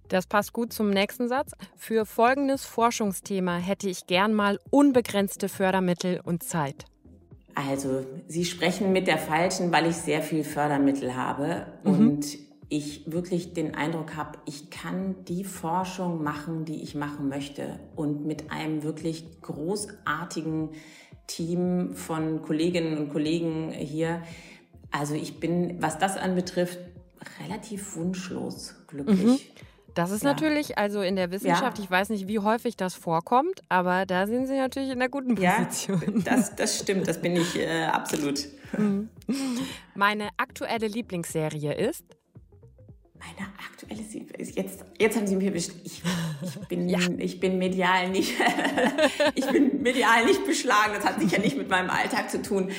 Das 0.09 0.27
passt 0.27 0.53
gut 0.53 0.71
zum 0.71 0.91
nächsten 0.91 1.27
Satz. 1.27 1.53
Für 1.75 2.05
folgendes 2.05 2.63
Forschungsthema 2.65 3.57
hätte 3.57 3.89
ich 3.89 4.05
gern 4.05 4.33
mal 4.33 4.59
unbegrenzte 4.69 5.49
Fördermittel 5.49 6.19
und 6.23 6.43
Zeit. 6.43 6.85
Also, 7.55 8.05
Sie 8.27 8.43
sprechen 8.43 8.91
mit 8.91 9.07
der 9.07 9.17
Falschen, 9.17 9.71
weil 9.71 9.87
ich 9.87 9.95
sehr 9.95 10.21
viel 10.21 10.43
Fördermittel 10.43 11.15
habe 11.15 11.67
mhm. 11.83 11.91
und 11.91 12.37
ich 12.67 13.11
wirklich 13.11 13.53
den 13.53 13.75
Eindruck 13.75 14.15
habe, 14.15 14.39
ich 14.45 14.69
kann 14.69 15.23
die 15.25 15.43
Forschung 15.43 16.23
machen, 16.23 16.65
die 16.65 16.81
ich 16.81 16.95
machen 16.95 17.29
möchte 17.29 17.79
und 17.95 18.25
mit 18.25 18.51
einem 18.51 18.83
wirklich 18.83 19.41
großartigen 19.41 20.69
Team 21.27 21.93
von 21.93 22.41
Kolleginnen 22.41 22.97
und 22.97 23.09
Kollegen 23.09 23.71
hier. 23.71 24.21
Also 24.91 25.13
ich 25.13 25.39
bin, 25.39 25.81
was 25.81 25.97
das 25.97 26.17
anbetrifft, 26.17 26.79
relativ 27.43 27.95
wunschlos 27.95 28.75
glücklich. 28.87 29.23
Mhm. 29.23 29.37
Das 29.95 30.11
ist 30.11 30.23
ja. 30.23 30.31
natürlich, 30.31 30.77
also 30.77 31.01
in 31.01 31.15
der 31.15 31.31
Wissenschaft, 31.31 31.77
ja. 31.77 31.83
ich 31.83 31.89
weiß 31.89 32.09
nicht, 32.09 32.27
wie 32.27 32.39
häufig 32.39 32.75
das 32.75 32.93
vorkommt, 32.93 33.61
aber 33.69 34.05
da 34.05 34.27
sind 34.27 34.45
Sie 34.45 34.57
natürlich 34.57 34.89
in 34.89 35.01
einer 35.01 35.09
guten 35.09 35.35
Position. 35.35 36.23
Ja, 36.25 36.35
das, 36.35 36.55
das 36.55 36.79
stimmt, 36.79 37.07
das 37.07 37.19
bin 37.19 37.37
ich 37.37 37.57
äh, 37.57 37.85
absolut. 37.85 38.45
Mhm. 38.77 39.09
Meine 39.95 40.29
aktuelle 40.37 40.87
Lieblingsserie 40.87 41.73
ist? 41.73 42.03
Meine 43.25 43.47
aktuelle 43.57 43.75
jetzt, 44.55 44.85
jetzt 44.99 45.17
haben 45.17 45.27
Sie 45.27 45.35
mich 45.35 45.47
erwischt. 45.47 45.71
Ich, 45.83 46.01
ich, 46.41 46.67
bin, 46.67 46.89
ja. 46.89 46.99
ich 47.17 47.39
bin 47.39 47.57
medial 47.57 48.09
nicht, 48.09 48.33
ich 49.35 49.45
bin 49.47 49.81
medial 49.81 50.25
nicht 50.25 50.45
beschlagen. 50.45 50.93
Das 50.95 51.05
hat 51.05 51.19
sicher 51.19 51.39
nicht 51.39 51.57
mit 51.57 51.69
meinem 51.69 51.89
Alltag 51.89 52.29
zu 52.29 52.41
tun. 52.41 52.71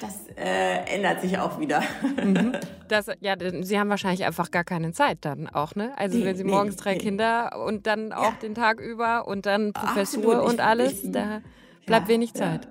Das 0.00 0.28
äh, 0.36 0.84
ändert 0.94 1.20
sich 1.20 1.38
auch 1.38 1.58
wieder. 1.60 1.82
Mhm. 2.22 2.52
Das, 2.86 3.06
ja, 3.20 3.34
Sie 3.62 3.80
haben 3.80 3.88
wahrscheinlich 3.88 4.26
einfach 4.26 4.50
gar 4.50 4.62
keine 4.62 4.92
Zeit 4.92 5.18
dann 5.22 5.48
auch, 5.48 5.74
ne? 5.74 5.96
Also 5.96 6.18
nee, 6.18 6.26
wenn 6.26 6.36
Sie 6.36 6.44
nee, 6.44 6.50
morgens 6.50 6.76
drei 6.76 6.92
nee. 6.92 6.98
Kinder 6.98 7.64
und 7.64 7.86
dann 7.86 8.12
auch 8.12 8.24
ja. 8.24 8.38
den 8.42 8.54
Tag 8.54 8.78
über 8.78 9.26
und 9.26 9.46
dann 9.46 9.72
Professur 9.72 10.34
Absolut. 10.34 10.50
und 10.50 10.60
alles, 10.60 11.02
ich, 11.02 11.10
da 11.10 11.40
bleibt 11.86 12.08
ja, 12.08 12.14
wenig 12.14 12.34
Zeit. 12.34 12.68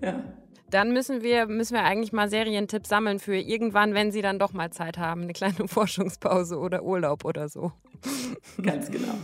ja. 0.00 0.24
Dann 0.72 0.92
müssen 0.92 1.22
wir, 1.22 1.46
müssen 1.46 1.74
wir 1.74 1.84
eigentlich 1.84 2.12
mal 2.12 2.28
Serientipps 2.28 2.88
sammeln 2.88 3.18
für 3.18 3.36
irgendwann, 3.36 3.94
wenn 3.94 4.10
Sie 4.10 4.22
dann 4.22 4.38
doch 4.38 4.52
mal 4.52 4.70
Zeit 4.70 4.98
haben, 4.98 5.22
eine 5.22 5.32
kleine 5.32 5.54
Forschungspause 5.68 6.58
oder 6.58 6.82
Urlaub 6.82 7.24
oder 7.24 7.48
so. 7.48 7.72
Ganz 8.62 8.90
genau. 8.90 9.14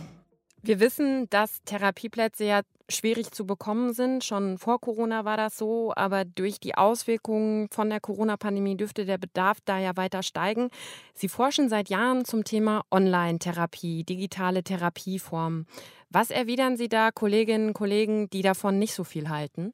Wir 0.61 0.79
wissen, 0.79 1.29
dass 1.29 1.63
Therapieplätze 1.63 2.43
ja 2.43 2.61
schwierig 2.89 3.31
zu 3.31 3.45
bekommen 3.45 3.93
sind. 3.93 4.23
Schon 4.23 4.57
vor 4.57 4.81
Corona 4.81 5.23
war 5.23 5.37
das 5.37 5.57
so, 5.57 5.93
aber 5.95 6.25
durch 6.25 6.59
die 6.59 6.75
Auswirkungen 6.75 7.69
von 7.71 7.89
der 7.89 7.99
Corona-Pandemie 8.01 8.75
dürfte 8.75 9.05
der 9.05 9.17
Bedarf 9.17 9.59
da 9.63 9.79
ja 9.79 9.95
weiter 9.95 10.21
steigen. 10.21 10.69
Sie 11.13 11.29
forschen 11.29 11.69
seit 11.69 11.89
Jahren 11.89 12.25
zum 12.25 12.43
Thema 12.43 12.83
Online-Therapie, 12.91 14.03
digitale 14.03 14.63
Therapieformen. 14.63 15.65
Was 16.09 16.29
erwidern 16.29 16.75
Sie 16.75 16.89
da 16.89 17.11
Kolleginnen 17.11 17.69
und 17.69 17.73
Kollegen, 17.73 18.29
die 18.31 18.41
davon 18.41 18.79
nicht 18.79 18.93
so 18.93 19.03
viel 19.03 19.29
halten? 19.29 19.73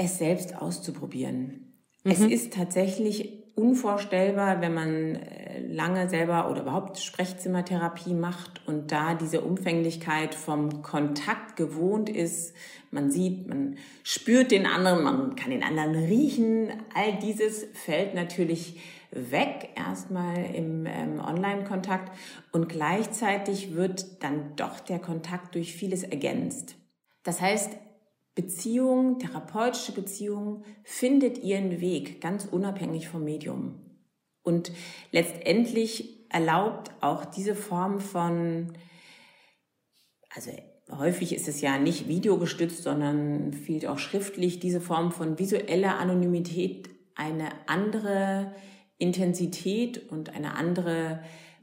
Es 0.00 0.18
selbst 0.18 0.56
auszuprobieren. 0.56 1.74
Mhm. 2.04 2.10
Es 2.10 2.20
ist 2.20 2.54
tatsächlich 2.54 3.40
unvorstellbar, 3.54 4.62
wenn 4.62 4.72
man 4.72 5.16
äh, 5.16 5.60
lange 5.66 6.08
selber 6.08 6.50
oder 6.50 6.62
überhaupt 6.62 6.98
Sprechzimmertherapie 6.98 8.14
macht 8.14 8.66
und 8.66 8.90
da 8.90 9.14
diese 9.14 9.42
Umfänglichkeit 9.42 10.34
vom 10.34 10.82
Kontakt 10.82 11.56
gewohnt 11.56 12.08
ist. 12.08 12.54
Man 12.90 13.10
sieht, 13.10 13.46
man 13.46 13.76
spürt 14.02 14.50
den 14.50 14.66
anderen, 14.66 15.04
man 15.04 15.36
kann 15.36 15.50
den 15.50 15.62
anderen 15.62 15.94
riechen. 15.94 16.70
All 16.94 17.18
dieses 17.18 17.66
fällt 17.74 18.14
natürlich 18.14 18.80
weg, 19.10 19.70
erstmal 19.76 20.54
im 20.54 20.86
ähm, 20.86 21.20
Online-Kontakt 21.20 22.16
und 22.52 22.68
gleichzeitig 22.68 23.74
wird 23.74 24.22
dann 24.22 24.56
doch 24.56 24.80
der 24.80 25.00
Kontakt 25.00 25.54
durch 25.54 25.74
vieles 25.74 26.04
ergänzt. 26.04 26.76
Das 27.24 27.40
heißt, 27.40 27.76
Beziehung, 28.34 29.18
therapeutische 29.18 29.92
Beziehung 29.92 30.64
findet 30.84 31.38
ihren 31.38 31.80
Weg 31.80 32.20
ganz 32.20 32.44
unabhängig 32.44 33.08
vom 33.08 33.24
Medium. 33.24 33.80
Und 34.42 34.72
letztendlich 35.10 36.30
erlaubt 36.30 36.90
auch 37.00 37.24
diese 37.24 37.54
Form 37.54 38.00
von, 38.00 38.72
also 40.34 40.50
häufig 40.90 41.34
ist 41.34 41.48
es 41.48 41.60
ja 41.60 41.78
nicht 41.78 42.08
videogestützt, 42.08 42.82
sondern 42.82 43.52
viel 43.52 43.86
auch 43.86 43.98
schriftlich, 43.98 44.60
diese 44.60 44.80
Form 44.80 45.12
von 45.12 45.38
visueller 45.38 45.98
Anonymität 45.98 46.88
eine 47.14 47.48
andere 47.66 48.54
Intensität 48.98 50.10
und 50.10 50.34
eine 50.34 50.54
andere 50.54 51.22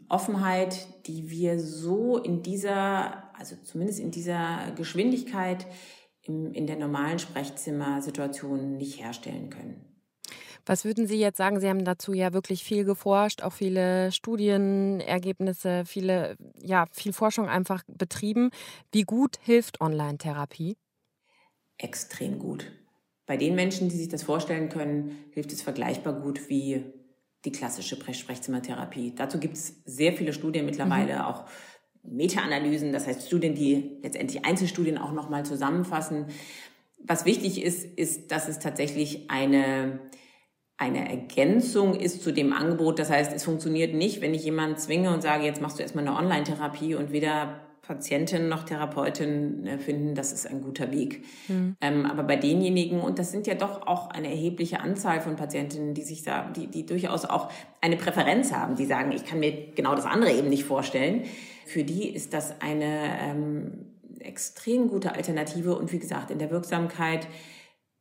Offenheit, 0.09 0.87
die 1.07 1.29
wir 1.29 1.59
so 1.59 2.17
in 2.17 2.41
dieser, 2.41 3.35
also 3.35 3.55
zumindest 3.63 3.99
in 3.99 4.11
dieser 4.11 4.71
Geschwindigkeit 4.75 5.65
im, 6.27 6.53
in 6.53 6.67
der 6.67 6.77
normalen 6.77 7.19
Sprechzimmersituation 7.19 8.77
nicht 8.77 9.01
herstellen 9.01 9.49
können. 9.49 9.87
Was 10.65 10.83
würden 10.83 11.07
Sie 11.07 11.17
jetzt 11.17 11.37
sagen? 11.37 11.61
Sie 11.61 11.69
haben 11.69 11.85
dazu 11.85 12.13
ja 12.13 12.33
wirklich 12.33 12.63
viel 12.63 12.83
geforscht, 12.83 13.41
auch 13.41 13.53
viele 13.53 14.11
Studienergebnisse, 14.11 15.83
viele, 15.85 16.35
ja, 16.61 16.85
viel 16.91 17.13
Forschung 17.13 17.47
einfach 17.47 17.83
betrieben. 17.87 18.49
Wie 18.91 19.03
gut 19.03 19.37
hilft 19.41 19.79
Online-Therapie? 19.79 20.75
Extrem 21.77 22.37
gut. 22.37 22.69
Bei 23.25 23.37
den 23.37 23.55
Menschen, 23.55 23.87
die 23.87 23.95
sich 23.95 24.09
das 24.09 24.23
vorstellen 24.23 24.67
können, 24.67 25.17
hilft 25.31 25.53
es 25.53 25.61
vergleichbar 25.61 26.13
gut 26.13 26.49
wie 26.49 26.83
die 27.45 27.51
klassische 27.51 27.95
Sprechzimmertherapie. 27.95 29.13
Dazu 29.15 29.39
gibt 29.39 29.55
es 29.55 29.81
sehr 29.85 30.13
viele 30.13 30.33
Studien 30.33 30.65
mittlerweile, 30.65 31.15
mhm. 31.15 31.21
auch 31.21 31.45
Meta-Analysen, 32.09 32.91
das 32.91 33.07
heißt 33.07 33.27
Studien, 33.27 33.55
die 33.55 33.97
letztendlich 34.01 34.45
Einzelstudien 34.45 34.97
auch 34.97 35.11
nochmal 35.11 35.45
zusammenfassen. 35.45 36.25
Was 36.99 37.25
wichtig 37.25 37.63
ist, 37.63 37.85
ist, 37.97 38.31
dass 38.31 38.47
es 38.47 38.59
tatsächlich 38.59 39.29
eine, 39.29 39.99
eine 40.77 41.09
Ergänzung 41.09 41.95
ist 41.95 42.23
zu 42.23 42.31
dem 42.31 42.53
Angebot. 42.53 42.99
Das 42.99 43.09
heißt, 43.09 43.33
es 43.33 43.43
funktioniert 43.43 43.93
nicht, 43.93 44.21
wenn 44.21 44.33
ich 44.33 44.43
jemanden 44.43 44.77
zwinge 44.77 45.13
und 45.13 45.21
sage, 45.21 45.45
jetzt 45.45 45.61
machst 45.61 45.77
du 45.79 45.83
erstmal 45.83 46.07
eine 46.07 46.17
Online-Therapie 46.17 46.95
und 46.95 47.11
weder 47.11 47.61
Patientin 47.87 48.49
noch 48.49 48.63
Therapeutin 48.63 49.65
äh, 49.65 49.77
finden, 49.77 50.13
das 50.13 50.33
ist 50.33 50.45
ein 50.45 50.61
guter 50.61 50.91
Weg. 50.91 51.23
Mhm. 51.47 51.77
Ähm, 51.79 52.05
aber 52.05 52.23
bei 52.23 52.35
denjenigen, 52.35 52.99
und 52.99 53.17
das 53.17 53.31
sind 53.31 53.47
ja 53.47 53.55
doch 53.55 53.87
auch 53.87 54.09
eine 54.09 54.29
erhebliche 54.29 54.81
Anzahl 54.81 55.21
von 55.21 55.37
Patientinnen, 55.37 55.93
die 55.93 56.03
sich 56.03 56.23
da, 56.23 56.49
die, 56.49 56.67
die 56.67 56.85
durchaus 56.85 57.23
auch 57.23 57.49
eine 57.79 57.95
Präferenz 57.95 58.51
haben, 58.51 58.75
die 58.75 58.85
sagen, 58.85 59.13
ich 59.13 59.25
kann 59.25 59.39
mir 59.39 59.71
genau 59.73 59.95
das 59.95 60.05
andere 60.05 60.33
eben 60.33 60.49
nicht 60.49 60.65
vorstellen. 60.65 61.23
Für 61.67 61.83
die 61.83 62.07
ist 62.07 62.33
das 62.33 62.61
eine 62.61 63.19
ähm, 63.19 63.85
extrem 64.19 64.87
gute 64.87 65.13
Alternative 65.13 65.77
und 65.77 65.91
wie 65.91 65.99
gesagt, 65.99 66.31
in 66.31 66.39
der 66.39 66.49
Wirksamkeit 66.49 67.27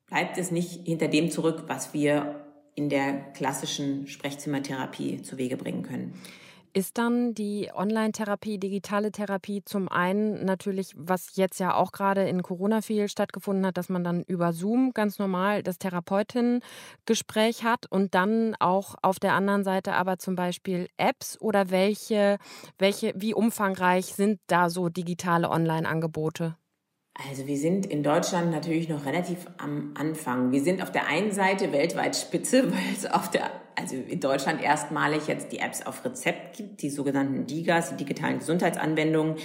bleibt 0.07 0.39
es 0.39 0.53
nicht 0.53 0.87
hinter 0.87 1.09
dem 1.09 1.33
zurück, 1.33 1.65
was 1.67 1.93
wir 1.93 2.47
in 2.77 2.89
der 2.89 3.33
klassischen 3.33 4.07
Sprechzimmertherapie 4.07 5.23
zu 5.23 5.37
Wege 5.37 5.57
bringen 5.57 5.83
können. 5.83 6.15
Ist 6.77 6.99
dann 6.99 7.33
die 7.33 7.71
Online-Therapie, 7.75 8.59
digitale 8.59 9.11
Therapie 9.11 9.63
zum 9.65 9.89
einen 9.89 10.45
natürlich, 10.45 10.93
was 10.95 11.35
jetzt 11.37 11.59
ja 11.59 11.75
auch 11.75 11.91
gerade 11.91 12.29
in 12.29 12.43
Corona 12.43 12.83
viel 12.83 13.09
stattgefunden 13.09 13.65
hat, 13.65 13.79
dass 13.79 13.89
man 13.89 14.05
dann 14.05 14.23
über 14.25 14.53
Zoom 14.53 14.93
ganz 14.93 15.19
normal 15.19 15.63
das 15.63 15.79
Therapeutinnen-Gespräch 15.79 17.65
hat 17.65 17.91
und 17.91 18.15
dann 18.15 18.57
auch 18.61 18.95
auf 19.01 19.19
der 19.19 19.33
anderen 19.33 19.65
Seite 19.65 19.95
aber 19.95 20.19
zum 20.19 20.37
Beispiel 20.37 20.89
Apps 20.99 21.41
oder 21.41 21.71
welche, 21.71 22.37
welche, 22.77 23.15
wie 23.17 23.33
umfangreich 23.33 24.05
sind 24.15 24.39
da 24.47 24.69
so 24.69 24.91
digitale 24.91 25.49
Online-Angebote? 25.49 26.57
Also 27.25 27.47
wir 27.47 27.57
sind 27.57 27.87
in 27.87 28.03
Deutschland 28.03 28.51
natürlich 28.51 28.89
noch 28.89 29.07
relativ 29.07 29.47
am 29.57 29.95
Anfang. 29.99 30.53
Wir 30.53 30.63
sind 30.63 30.83
auf 30.83 30.93
der 30.93 31.09
einen 31.09 31.33
Seite 31.33 31.73
weltweit 31.73 32.15
Spitze, 32.15 32.65
weil 32.73 32.93
es 32.95 33.07
auf 33.07 33.31
der, 33.31 33.51
also 33.75 33.97
in 33.97 34.21
Deutschland 34.21 34.63
erstmalig 34.63 35.27
jetzt 35.27 35.51
die 35.53 35.59
Apps 35.59 35.85
auf 35.85 36.05
Rezept 36.05 36.57
gibt, 36.57 36.83
die 36.83 36.91
sogenannten 36.91 37.47
DIGAs, 37.47 37.91
die 37.91 38.05
digitalen 38.05 38.39
Gesundheitsanwendungen. 38.39 39.37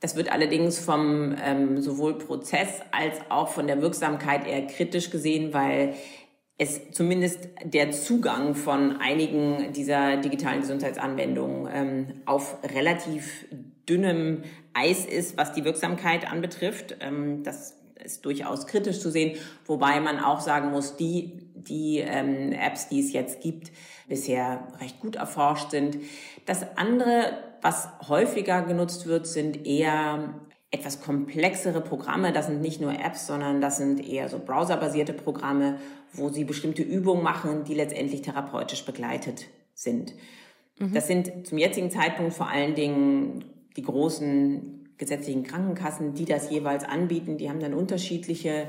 Das 0.00 0.16
wird 0.16 0.32
allerdings 0.32 0.78
vom 0.78 1.34
ähm, 1.42 1.80
sowohl 1.80 2.16
Prozess 2.18 2.80
als 2.90 3.18
auch 3.28 3.48
von 3.48 3.66
der 3.66 3.82
Wirksamkeit 3.82 4.46
eher 4.46 4.66
kritisch 4.66 5.10
gesehen, 5.10 5.52
weil 5.52 5.94
es 6.60 6.90
zumindest 6.90 7.48
der 7.64 7.90
Zugang 7.90 8.54
von 8.54 8.98
einigen 9.00 9.72
dieser 9.72 10.18
digitalen 10.18 10.60
Gesundheitsanwendungen 10.60 11.70
ähm, 11.72 12.06
auf 12.26 12.58
relativ 12.74 13.46
dünnem 13.88 14.42
Eis 14.74 15.06
ist, 15.06 15.38
was 15.38 15.54
die 15.54 15.64
Wirksamkeit 15.64 16.30
anbetrifft. 16.30 16.98
Ähm, 17.00 17.42
das 17.44 17.78
ist 18.04 18.26
durchaus 18.26 18.66
kritisch 18.66 19.00
zu 19.00 19.10
sehen, 19.10 19.38
wobei 19.64 20.00
man 20.00 20.20
auch 20.20 20.40
sagen 20.40 20.70
muss, 20.70 20.96
die, 20.96 21.48
die 21.54 22.00
ähm, 22.00 22.52
Apps, 22.52 22.88
die 22.88 23.00
es 23.00 23.14
jetzt 23.14 23.40
gibt, 23.40 23.72
bisher 24.06 24.68
recht 24.82 25.00
gut 25.00 25.16
erforscht 25.16 25.70
sind. 25.70 25.96
Das 26.44 26.76
andere, 26.76 27.38
was 27.62 27.88
häufiger 28.06 28.60
genutzt 28.60 29.06
wird, 29.06 29.26
sind 29.26 29.66
eher 29.66 30.34
etwas 30.70 31.00
komplexere 31.00 31.80
Programme. 31.80 32.32
Das 32.32 32.46
sind 32.46 32.60
nicht 32.60 32.80
nur 32.80 32.92
Apps, 32.92 33.26
sondern 33.26 33.60
das 33.60 33.78
sind 33.78 34.06
eher 34.06 34.28
so 34.28 34.38
browserbasierte 34.38 35.12
Programme, 35.12 35.78
wo 36.12 36.28
sie 36.28 36.44
bestimmte 36.44 36.82
Übungen 36.82 37.22
machen, 37.22 37.64
die 37.64 37.74
letztendlich 37.74 38.22
therapeutisch 38.22 38.84
begleitet 38.84 39.46
sind. 39.74 40.14
Mhm. 40.78 40.94
Das 40.94 41.06
sind 41.06 41.46
zum 41.46 41.58
jetzigen 41.58 41.90
Zeitpunkt 41.90 42.34
vor 42.34 42.48
allen 42.48 42.74
Dingen 42.74 43.44
die 43.76 43.82
großen 43.82 44.94
gesetzlichen 44.96 45.42
Krankenkassen, 45.42 46.14
die 46.14 46.24
das 46.24 46.50
jeweils 46.50 46.84
anbieten. 46.84 47.38
Die 47.38 47.48
haben 47.48 47.60
dann 47.60 47.74
unterschiedliche 47.74 48.68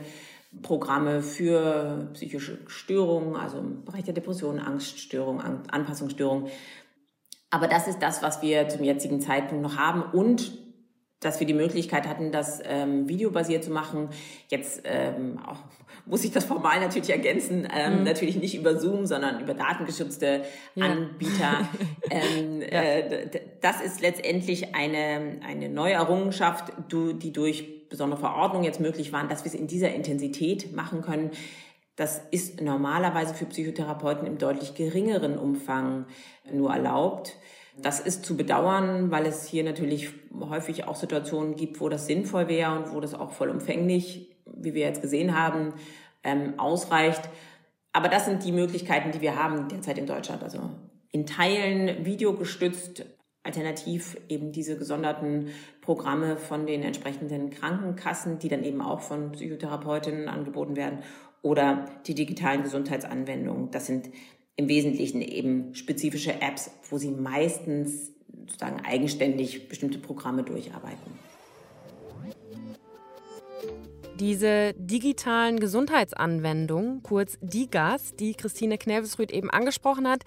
Programme 0.62 1.22
für 1.22 2.10
psychische 2.14 2.58
Störungen, 2.68 3.36
also 3.36 3.60
im 3.60 3.86
Bereich 3.86 4.04
der 4.04 4.14
Depression, 4.14 4.60
Angststörung, 4.60 5.40
Anpassungsstörung. 5.40 6.48
Aber 7.50 7.68
das 7.68 7.88
ist 7.88 8.00
das, 8.00 8.24
was 8.24 8.42
wir 8.42 8.70
zum 8.70 8.84
jetzigen 8.84 9.22
Zeitpunkt 9.22 9.62
noch 9.62 9.78
haben 9.78 10.04
und 10.18 10.58
dass 11.22 11.40
wir 11.40 11.48
die 11.48 11.54
Möglichkeit 11.54 12.08
hatten, 12.08 12.32
das 12.32 12.62
ähm, 12.66 13.08
videobasiert 13.08 13.64
zu 13.64 13.72
machen. 13.72 14.10
Jetzt 14.50 14.82
ähm, 14.86 15.40
auch, 15.48 15.60
muss 16.06 16.24
ich 16.24 16.32
das 16.32 16.46
formal 16.46 16.80
natürlich 16.82 17.12
ergänzen, 17.12 17.68
ähm, 17.72 18.00
mhm. 18.00 18.04
natürlich 18.04 18.38
nicht 18.38 18.58
über 18.58 18.78
Zoom, 18.78 19.06
sondern 19.06 19.40
über 19.40 19.54
datengeschützte 19.54 20.42
ja. 20.76 20.86
Anbieter. 20.86 21.70
ähm, 22.10 22.62
ja. 22.62 22.82
äh, 22.82 23.30
das 23.62 23.82
ist 23.82 24.02
letztendlich 24.02 24.74
eine, 24.74 25.40
eine 25.48 25.70
neue 25.70 25.94
Errungenschaft, 25.94 26.74
die 26.92 27.32
durch 27.32 27.88
besondere 27.88 28.20
Verordnungen 28.20 28.66
jetzt 28.66 28.80
möglich 28.80 29.14
waren, 29.14 29.30
dass 29.30 29.44
wir 29.44 29.52
es 29.54 29.58
in 29.58 29.68
dieser 29.68 29.94
Intensität 29.94 30.76
machen 30.76 31.04
können. 31.04 31.30
Das 31.98 32.20
ist 32.32 32.62
normalerweise 32.62 33.36
für 33.36 33.46
Psychotherapeuten 33.46 34.26
im 34.26 34.40
deutlich 34.40 34.74
geringeren 34.74 35.38
Umfang 35.38 36.06
nur 36.52 36.72
erlaubt. 36.72 37.36
Das 37.78 38.00
ist 38.00 38.26
zu 38.26 38.36
bedauern, 38.36 39.12
weil 39.12 39.26
es 39.26 39.48
hier 39.48 39.64
natürlich 39.64 40.10
häufig 40.40 40.86
auch 40.86 40.96
Situationen 40.96 41.56
gibt, 41.56 41.80
wo 41.80 41.90
das 41.90 42.06
sinnvoll 42.06 42.48
wäre 42.48 42.78
und 42.78 42.94
wo 42.94 43.00
das 43.00 43.14
auch 43.14 43.32
vollumfänglich, 43.32 44.36
wie 44.46 44.74
wir 44.74 44.86
jetzt 44.86 45.02
gesehen 45.02 45.38
haben, 45.38 45.74
ähm, 46.24 46.60
ausreicht. 46.60 47.30
Aber 47.94 48.10
das 48.10 48.26
sind 48.26 48.44
die 48.44 48.52
Möglichkeiten, 48.52 49.12
die 49.12 49.22
wir 49.22 49.42
haben 49.42 49.68
derzeit 49.68 49.98
in 49.98 50.06
Deutschland. 50.06 50.44
Also 50.44 50.60
in 51.12 51.26
Teilen 51.26 52.06
videogestützt, 52.06 53.06
alternativ 53.44 54.18
eben 54.30 54.52
diese 54.52 54.78
gesonderten 54.78 55.50
Programme 55.82 56.38
von 56.38 56.68
den 56.68 56.84
entsprechenden 56.84 57.50
Krankenkassen, 57.50 58.40
die 58.40 58.50
dann 58.50 58.64
eben 58.64 58.82
auch 58.82 59.02
von 59.02 59.32
Psychotherapeutinnen 59.32 60.28
angeboten 60.28 60.76
werden, 60.76 61.00
oder 61.42 61.86
die 62.06 62.14
digitalen 62.14 62.62
Gesundheitsanwendungen. 62.62 63.72
Das 63.72 63.88
sind 63.88 64.10
im 64.56 64.68
Wesentlichen 64.68 65.22
eben 65.22 65.74
spezifische 65.76 66.42
Apps, 66.42 66.72
wo 66.90 66.98
sie 66.98 67.12
meistens 67.12 68.12
sozusagen 68.48 68.82
eigenständig 68.86 69.68
bestimmte 69.68 70.00
Programme 70.00 70.44
durcharbeiten. 70.44 71.20
Diese 74.22 74.76
digitalen 74.78 75.60
Gesundheitsanwendungen, 75.60 77.02
kurz 77.02 77.40
DIGAS, 77.42 78.16
die 78.16 78.36
Christine 78.36 78.78
Knevesrüth 78.78 79.32
eben 79.32 79.50
angesprochen 79.50 80.08
hat, 80.08 80.26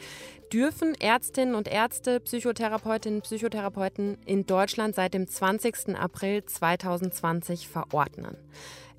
dürfen 0.53 0.95
Ärztinnen 1.01 1.55
und 1.55 1.69
Ärzte, 1.69 2.19
Psychotherapeutinnen 2.19 3.19
und 3.19 3.23
Psychotherapeuten 3.23 4.19
in 4.27 4.47
Deutschland 4.47 4.97
seit 4.97 5.15
dem 5.15 5.29
20. 5.29 5.97
April 5.97 6.45
2020 6.45 7.69
verordnen. 7.69 8.37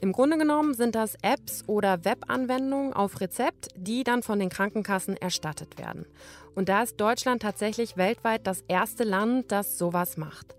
Im 0.06 0.12
Grunde 0.12 0.38
genommen 0.38 0.76
sind 0.76 0.94
das 0.94 1.16
Apps 1.24 1.64
oder 1.66 2.06
Webanwendungen 2.06 2.94
auf 2.94 3.22
Rezept, 3.22 3.70
die 3.76 4.04
dann 4.04 4.22
von 4.22 4.38
den 4.38 4.50
Krankenkassen 4.50 5.18
erstattet 5.18 5.80
werden. 5.80 6.06
Und 6.54 6.70
da 6.70 6.84
ist 6.84 7.02
Deutschland 7.02 7.42
tatsächlich 7.42 7.98
weltweit 7.98 8.46
das 8.46 8.64
erste 8.68 9.04
Land, 9.04 9.52
das 9.52 9.80
sowas 9.80 10.16
macht. 10.16 10.54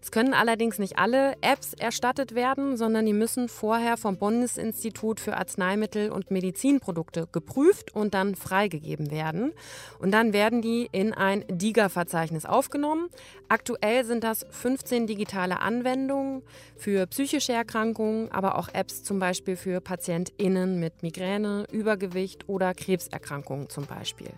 Es 0.00 0.12
können 0.12 0.32
allerdings 0.32 0.78
nicht 0.78 0.98
alle 0.98 1.34
Apps 1.40 1.74
erstattet 1.74 2.34
werden, 2.34 2.76
sondern 2.76 3.04
die 3.04 3.12
müssen 3.12 3.48
vorher 3.48 3.96
vom 3.96 4.16
Bundesinstitut 4.16 5.18
für 5.18 5.36
Arzneimittel 5.36 6.10
und 6.10 6.30
Medizinprodukte 6.30 7.28
geprüft 7.32 7.94
und 7.94 8.14
dann 8.14 8.36
freigegeben 8.36 9.10
werden. 9.10 9.52
Und 9.98 10.12
dann 10.12 10.32
werden 10.32 10.62
die 10.62 10.88
in 10.92 11.12
ein 11.12 11.44
DIGA-Verzeichnis 11.48 12.46
aufgenommen. 12.46 13.08
Aktuell 13.48 14.04
sind 14.04 14.24
das 14.24 14.46
15 14.50 15.06
digitale 15.06 15.60
Anwendungen 15.60 16.42
für 16.76 17.06
psychische 17.06 17.52
Erkrankungen, 17.52 18.30
aber 18.30 18.56
auch 18.56 18.68
Apps 18.72 19.02
zum 19.02 19.18
Beispiel 19.18 19.56
für 19.56 19.80
PatientInnen 19.80 20.78
mit 20.78 21.02
Migräne, 21.02 21.66
Übergewicht 21.72 22.48
oder 22.48 22.72
Krebserkrankungen 22.72 23.68
zum 23.68 23.86
Beispiel. 23.86 24.30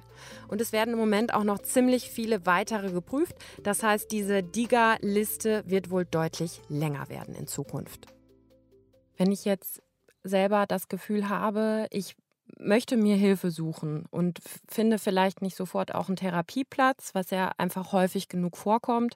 Und 0.48 0.60
es 0.60 0.72
werden 0.72 0.94
im 0.94 1.00
Moment 1.00 1.34
auch 1.34 1.44
noch 1.44 1.58
ziemlich 1.58 2.10
viele 2.10 2.46
weitere 2.46 2.90
geprüft. 2.90 3.36
Das 3.62 3.82
heißt, 3.82 4.10
diese 4.10 4.42
DIGA-Liste 4.42 5.49
wird 5.66 5.90
wohl 5.90 6.04
deutlich 6.04 6.60
länger 6.68 7.08
werden 7.08 7.34
in 7.34 7.46
Zukunft. 7.46 8.06
Wenn 9.16 9.32
ich 9.32 9.44
jetzt 9.44 9.82
selber 10.22 10.66
das 10.66 10.88
Gefühl 10.88 11.28
habe, 11.28 11.86
ich 11.90 12.16
möchte 12.58 12.96
mir 12.96 13.16
Hilfe 13.16 13.50
suchen 13.50 14.04
und 14.10 14.38
finde 14.68 14.98
vielleicht 14.98 15.42
nicht 15.42 15.56
sofort 15.56 15.94
auch 15.94 16.08
einen 16.08 16.16
Therapieplatz, 16.16 17.14
was 17.14 17.30
ja 17.30 17.52
einfach 17.58 17.92
häufig 17.92 18.28
genug 18.28 18.56
vorkommt 18.56 19.14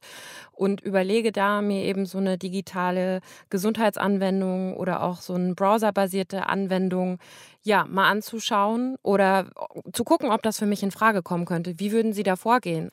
und 0.53 0.81
überlege 0.81 1.33
da 1.33 1.61
mir 1.61 1.85
eben 1.85 2.07
so 2.07 2.18
eine 2.18 2.38
digitale 2.38 3.20
Gesundheitsanwendung 3.51 4.77
oder 4.77 5.03
auch 5.03 5.20
so 5.20 5.35
eine 5.35 5.55
browserbasierte 5.55 6.49
Anwendung 6.49 7.18
ja 7.62 7.85
mal 7.87 8.09
anzuschauen 8.11 8.97
oder 9.03 9.51
zu 9.92 10.05
gucken, 10.05 10.31
ob 10.31 10.42
das 10.42 10.59
für 10.59 10.66
mich 10.66 10.83
in 10.83 10.90
Frage 10.90 11.23
kommen 11.23 11.44
könnte. 11.44 11.79
Wie 11.79 11.92
würden 11.92 12.12
Sie 12.12 12.23
da 12.23 12.37
vorgehen? 12.37 12.90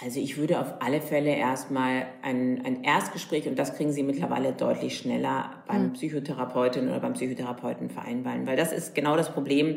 Also 0.00 0.20
ich 0.20 0.36
würde 0.36 0.60
auf 0.60 0.74
alle 0.80 1.00
Fälle 1.00 1.34
erstmal 1.34 2.06
ein, 2.22 2.64
ein 2.64 2.82
Erstgespräch, 2.82 3.46
und 3.46 3.58
das 3.58 3.76
kriegen 3.76 3.92
Sie 3.92 4.02
mittlerweile 4.02 4.52
deutlich 4.52 4.96
schneller 4.96 5.50
beim 5.66 5.88
mhm. 5.88 5.92
Psychotherapeutin 5.92 6.88
oder 6.88 7.00
beim 7.00 7.12
Psychotherapeuten 7.12 7.90
vereinbaren, 7.90 8.46
weil 8.46 8.56
das 8.56 8.72
ist 8.72 8.94
genau 8.94 9.16
das 9.16 9.32
Problem, 9.32 9.76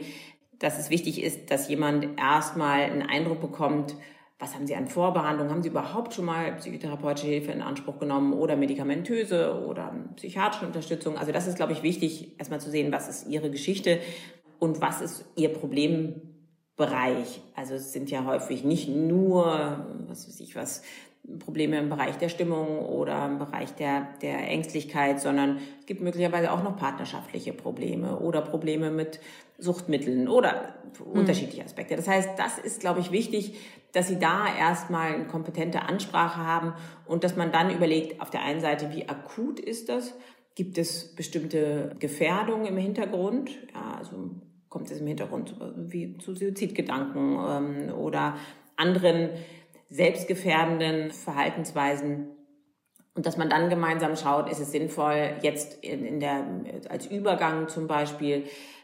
dass 0.59 0.79
es 0.79 0.89
wichtig 0.89 1.21
ist, 1.21 1.51
dass 1.51 1.67
jemand 1.67 2.17
erstmal 2.17 2.81
einen 2.81 3.01
Eindruck 3.01 3.41
bekommt, 3.41 3.95
was 4.39 4.53
haben 4.53 4.67
Sie 4.67 4.75
an 4.75 4.87
Vorbehandlung? 4.87 5.49
Haben 5.49 5.63
Sie 5.63 5.69
überhaupt 5.69 6.13
schon 6.13 6.25
mal 6.25 6.53
psychotherapeutische 6.57 7.27
Hilfe 7.27 7.51
in 7.51 7.61
Anspruch 7.61 7.99
genommen 7.99 8.33
oder 8.33 8.57
medikamentöse 8.57 9.65
oder 9.65 9.93
psychiatrische 10.17 10.65
Unterstützung? 10.65 11.17
Also 11.17 11.31
das 11.31 11.47
ist, 11.47 11.55
glaube 11.55 11.71
ich, 11.71 11.83
wichtig, 11.83 12.37
erstmal 12.37 12.59
zu 12.59 12.69
sehen, 12.69 12.91
was 12.91 13.07
ist 13.07 13.29
Ihre 13.29 13.49
Geschichte 13.49 13.99
und 14.59 14.81
was 14.81 15.01
ist 15.01 15.25
Ihr 15.37 15.49
Problem 15.49 16.34
Bereich. 16.75 17.41
Also 17.55 17.75
es 17.75 17.93
sind 17.93 18.11
ja 18.11 18.25
häufig 18.25 18.63
nicht 18.63 18.89
nur, 18.89 19.85
was 20.07 20.27
weiß 20.27 20.39
ich 20.41 20.55
was, 20.55 20.81
Probleme 21.39 21.79
im 21.79 21.89
Bereich 21.89 22.17
der 22.17 22.29
Stimmung 22.29 22.79
oder 22.79 23.25
im 23.25 23.39
Bereich 23.39 23.73
der, 23.73 24.07
der 24.21 24.47
Ängstlichkeit, 24.47 25.19
sondern 25.19 25.59
es 25.79 25.85
gibt 25.85 26.01
möglicherweise 26.01 26.51
auch 26.51 26.63
noch 26.63 26.77
partnerschaftliche 26.77 27.53
Probleme 27.53 28.19
oder 28.19 28.41
Probleme 28.41 28.91
mit 28.91 29.19
Suchtmitteln 29.57 30.27
oder 30.27 30.75
mhm. 30.99 31.19
unterschiedliche 31.19 31.63
Aspekte. 31.63 31.95
Das 31.95 32.07
heißt, 32.07 32.29
das 32.37 32.57
ist, 32.57 32.79
glaube 32.79 32.99
ich, 32.99 33.11
wichtig, 33.11 33.55
dass 33.91 34.07
Sie 34.07 34.19
da 34.19 34.45
erstmal 34.55 35.13
eine 35.13 35.25
kompetente 35.25 35.81
Ansprache 35.83 36.45
haben 36.45 36.73
und 37.05 37.23
dass 37.23 37.35
man 37.35 37.51
dann 37.51 37.73
überlegt, 37.73 38.21
auf 38.21 38.29
der 38.29 38.43
einen 38.43 38.59
Seite, 38.59 38.91
wie 38.93 39.07
akut 39.07 39.59
ist 39.59 39.89
das? 39.89 40.13
Gibt 40.53 40.77
es 40.77 41.15
bestimmte 41.15 41.95
Gefährdungen 41.99 42.65
im 42.65 42.77
Hintergrund? 42.77 43.49
Ja, 43.73 43.97
also 43.97 44.29
kommt 44.75 44.91
es 44.91 44.99
im 44.99 45.07
Hintergrund 45.07 45.55
wie 45.77 46.17
zu 46.17 46.35
Suizidgedanken 46.35 47.39
ähm, 47.47 47.93
oder 47.97 48.35
anderen 48.75 49.29
selbstgefährdenden 49.87 51.11
Verhaltensweisen. 51.11 52.27
Und 53.13 53.25
dass 53.25 53.37
man 53.37 53.47
dann 53.49 53.69
gemeinsam 53.69 54.17
schaut, 54.17 54.49
ist 54.49 54.59
es 54.59 54.73
sinnvoll, 54.73 55.35
jetzt 55.41 55.81
in, 55.81 56.03
in 56.03 56.19
der, 56.19 56.43
als 56.89 57.05
Übergang 57.05 57.69
zum 57.69 57.87
Beispiel 57.87 58.43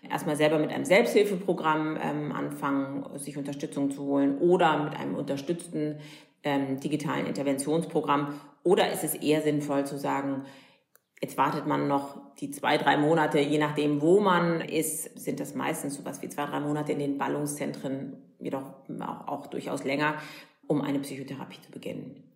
erstmal 0.10 0.38
selber 0.38 0.60
mit 0.60 0.72
einem 0.72 0.86
Selbsthilfeprogramm 0.86 1.98
ähm, 2.02 2.32
anfangen, 2.32 3.20
sich 3.20 3.36
Unterstützung 3.36 3.92
zu 3.92 4.06
holen 4.06 4.38
oder 4.38 4.86
mit 4.86 4.96
einem 4.98 5.16
unterstützten 5.16 5.98
ähm, 6.44 6.80
digitalen 6.80 7.26
Interventionsprogramm. 7.26 8.40
Oder 8.64 8.94
ist 8.94 9.04
es 9.04 9.16
eher 9.16 9.42
sinnvoll 9.42 9.86
zu 9.86 9.98
sagen, 9.98 10.46
Jetzt 11.22 11.38
wartet 11.38 11.68
man 11.68 11.88
noch 11.88 12.20
die 12.40 12.50
zwei, 12.50 12.78
drei 12.80 12.98
Monate, 12.98 13.40
je 13.40 13.60
nachdem, 13.60 14.02
wo 14.02 14.20
man 14.20 14.62
ist, 14.62 15.20
sind 15.20 15.40
das 15.40 15.54
meistens 15.54 15.96
so 15.96 16.04
was 16.04 16.22
wie 16.24 16.30
zwei, 16.30 16.48
drei 16.48 16.60
Monate 16.60 16.94
in 16.94 17.00
den 17.00 17.18
Ballungszentren, 17.20 18.18
jedoch 18.40 18.64
auch, 19.00 19.28
auch 19.28 19.48
durchaus 19.48 19.84
länger, 19.84 20.16
um 20.66 20.82
eine 20.82 21.00
Psychotherapie 21.00 21.62
zu 21.62 21.72
beginnen. 21.72 22.31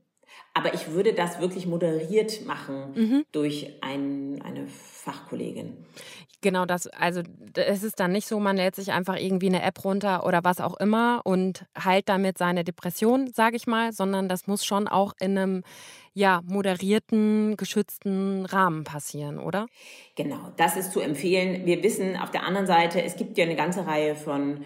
Aber 0.53 0.73
ich 0.73 0.91
würde 0.91 1.13
das 1.13 1.39
wirklich 1.41 1.67
moderiert 1.67 2.45
machen 2.45 2.93
mhm. 2.95 3.25
durch 3.31 3.73
ein, 3.81 4.41
eine 4.41 4.67
Fachkollegin. 4.67 5.85
Genau, 6.45 6.65
das, 6.65 6.87
also 6.87 7.23
es 7.55 7.83
ist 7.83 7.99
dann 7.99 8.11
nicht 8.11 8.27
so, 8.27 8.39
man 8.39 8.55
lädt 8.55 8.75
sich 8.75 8.91
einfach 8.91 9.17
irgendwie 9.17 9.47
eine 9.47 9.63
App 9.63 9.83
runter 9.83 10.25
oder 10.25 10.43
was 10.43 10.61
auch 10.61 10.77
immer 10.77 11.21
und 11.23 11.65
heilt 11.77 12.07
damit 12.07 12.37
seine 12.37 12.63
Depression, 12.63 13.27
sage 13.33 13.55
ich 13.55 13.67
mal, 13.67 13.93
sondern 13.93 14.29
das 14.29 14.45
muss 14.45 14.63
schon 14.63 14.87
auch 14.87 15.13
in 15.19 15.37
einem 15.37 15.63
ja, 16.13 16.41
moderierten, 16.45 17.57
geschützten 17.57 18.45
Rahmen 18.45 18.83
passieren, 18.83 19.39
oder? 19.39 19.65
Genau, 20.15 20.53
das 20.55 20.77
ist 20.77 20.93
zu 20.93 21.01
empfehlen. 21.01 21.65
Wir 21.65 21.83
wissen 21.83 22.15
auf 22.15 22.31
der 22.31 22.43
anderen 22.43 22.67
Seite, 22.67 23.01
es 23.01 23.17
gibt 23.17 23.37
ja 23.37 23.43
eine 23.43 23.55
ganze 23.55 23.85
Reihe 23.85 24.15
von 24.15 24.63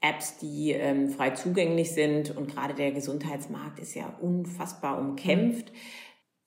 Apps, 0.00 0.38
die 0.38 0.72
ähm, 0.72 1.10
frei 1.10 1.30
zugänglich 1.30 1.92
sind 1.92 2.36
und 2.36 2.54
gerade 2.54 2.74
der 2.74 2.92
Gesundheitsmarkt 2.92 3.78
ist 3.78 3.94
ja 3.94 4.14
unfassbar 4.20 4.98
umkämpft. 4.98 5.72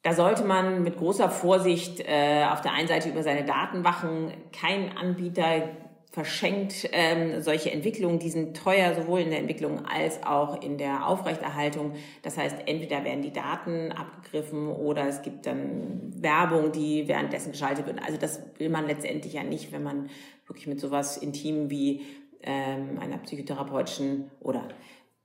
Da 0.02 0.14
sollte 0.14 0.44
man 0.44 0.84
mit 0.84 0.98
großer 0.98 1.30
Vorsicht 1.30 2.02
äh, 2.02 2.46
auf 2.52 2.62
der 2.62 2.74
einen 2.74 2.88
Seite 2.88 3.10
über 3.10 3.24
seine 3.24 3.46
Daten 3.46 3.84
wachen. 3.84 4.34
Kein 4.52 4.98
Anbieter 4.98 5.70
verschenkt 6.14 6.90
ähm, 6.92 7.42
solche 7.42 7.72
Entwicklungen, 7.72 8.20
die 8.20 8.30
sind 8.30 8.56
teuer, 8.56 8.94
sowohl 8.94 9.22
in 9.22 9.32
der 9.32 9.40
Entwicklung 9.40 9.84
als 9.86 10.22
auch 10.24 10.62
in 10.62 10.78
der 10.78 11.08
Aufrechterhaltung. 11.08 11.94
Das 12.22 12.38
heißt, 12.38 12.68
entweder 12.68 13.04
werden 13.04 13.24
die 13.24 13.34
Daten 13.34 13.92
abgegriffen 13.92 14.68
oder 14.68 15.08
es 15.08 15.24
gibt 15.24 15.48
dann 15.48 16.14
Werbung, 16.22 16.72
die 16.72 17.08
währenddessen 17.08 17.52
geschaltet 17.52 17.88
wird. 17.88 18.04
Also 18.06 18.18
das 18.20 18.44
will 18.60 18.70
man 18.70 18.86
letztendlich 18.86 19.34
ja 19.34 19.44
nicht, 19.44 19.72
wenn 19.72 19.82
man 19.82 20.10
wirklich 20.46 20.68
mit 20.68 20.80
sowas 20.80 21.18
Intim 21.18 21.72
wie 21.72 22.02
ähm, 22.44 23.00
einer 23.00 23.18
psychotherapeutischen 23.18 24.32
oder 24.40 24.68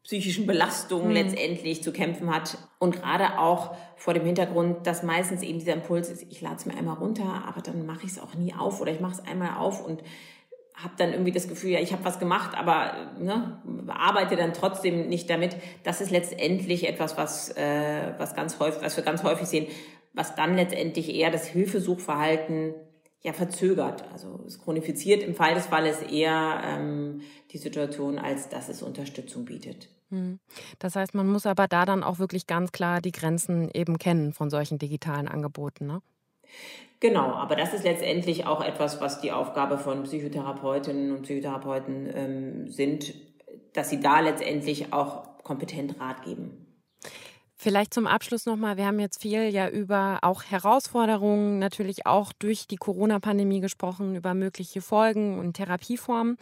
psychischen 0.05 0.47
Belastung 0.47 1.09
mhm. 1.09 1.13
letztendlich 1.13 1.83
zu 1.83 1.93
kämpfen 1.93 2.35
hat. 2.35 2.57
Und 2.79 2.97
gerade 2.97 3.39
auch 3.39 3.75
vor 3.97 4.15
dem 4.15 4.25
Hintergrund, 4.25 4.87
dass 4.87 5.03
meistens 5.03 5.43
eben 5.43 5.59
dieser 5.59 5.75
Impuls 5.75 6.09
ist, 6.09 6.25
ich 6.31 6.41
lade 6.41 6.57
es 6.57 6.67
mir 6.67 6.77
einmal 6.77 6.97
runter, 6.97 7.45
aber 7.47 7.61
dann 7.61 7.85
mache 7.85 8.05
ich 8.05 8.13
es 8.13 8.19
auch 8.19 8.35
nie 8.35 8.55
auf 8.55 8.81
oder 8.81 8.91
ich 8.91 9.01
mache 9.01 9.21
es 9.21 9.27
einmal 9.27 9.59
auf 9.59 9.85
und 9.85 10.03
habe 10.83 10.95
dann 10.97 11.13
irgendwie 11.13 11.33
das 11.33 11.49
Gefühl, 11.49 11.71
ja, 11.71 11.81
ich 11.81 11.93
habe 11.93 12.05
was 12.05 12.21
gemacht, 12.21 12.57
aber 12.57 13.13
ne, 13.19 13.61
arbeite 13.89 14.37
dann 14.37 14.55
trotzdem 14.55 15.09
nicht 15.09 15.29
damit. 15.29 15.57
Das 15.83 16.01
ist 16.01 16.11
letztendlich 16.11 16.89
etwas, 16.89 17.17
was, 17.17 17.51
äh, 17.57 18.15
was, 18.17 18.35
ganz 18.35 18.61
häufig, 18.61 18.83
was 18.83 18.97
wir 18.97 19.05
ganz 19.05 19.25
häufig 19.25 19.49
sehen, 19.49 19.67
was 20.15 20.37
dann 20.37 20.55
letztendlich 20.57 21.15
eher 21.15 21.31
das 21.31 21.47
Hilfesuchverhalten 21.47 22.75
ja 23.23 23.33
verzögert. 23.33 24.05
Also 24.13 24.45
es 24.47 24.61
chronifiziert 24.61 25.23
im 25.23 25.35
Fall 25.35 25.55
des 25.55 25.67
Falles 25.67 26.03
eher 26.03 26.61
ähm, 26.65 27.23
die 27.51 27.59
Situation, 27.59 28.19
als 28.19 28.49
dass 28.49 28.69
es 28.69 28.83
Unterstützung 28.83 29.45
bietet. 29.45 29.89
Hm. 30.11 30.39
Das 30.79 30.97
heißt, 30.97 31.15
man 31.15 31.27
muss 31.27 31.47
aber 31.47 31.69
da 31.69 31.85
dann 31.85 32.03
auch 32.03 32.19
wirklich 32.19 32.47
ganz 32.47 32.73
klar 32.73 33.01
die 33.01 33.13
Grenzen 33.13 33.71
eben 33.75 33.99
kennen 33.99 34.33
von 34.33 34.51
solchen 34.51 34.79
digitalen 34.79 35.29
Angeboten, 35.29 35.87
ne? 35.87 36.01
Genau, 37.01 37.33
aber 37.33 37.55
das 37.55 37.75
ist 37.75 37.85
letztendlich 37.85 38.47
auch 38.47 38.65
etwas, 38.65 39.01
was 39.01 39.21
die 39.21 39.31
Aufgabe 39.31 39.79
von 39.79 40.03
Psychotherapeutinnen 40.03 41.13
und 41.13 41.23
Psychotherapeuten 41.23 42.09
ähm, 42.13 42.71
sind, 42.71 43.15
dass 43.73 43.91
sie 43.91 44.01
da 44.01 44.21
letztendlich 44.21 44.93
auch 44.93 45.43
kompetent 45.45 46.01
Rat 46.01 46.23
geben. 46.23 46.68
Vielleicht 47.61 47.93
zum 47.93 48.07
Abschluss 48.07 48.47
nochmal, 48.47 48.77
wir 48.77 48.87
haben 48.87 49.01
jetzt 49.01 49.21
viel 49.21 49.49
ja 49.49 49.69
über 49.69 50.21
auch 50.23 50.45
Herausforderungen, 50.45 51.59
natürlich 51.59 52.07
auch 52.07 52.33
durch 52.33 52.69
die 52.69 52.77
Corona-Pandemie 52.77 53.61
gesprochen, 53.61 54.15
über 54.15 54.33
mögliche 54.33 54.81
Folgen 54.81 55.41
und 55.41 55.55
Therapieformen. 55.55 56.37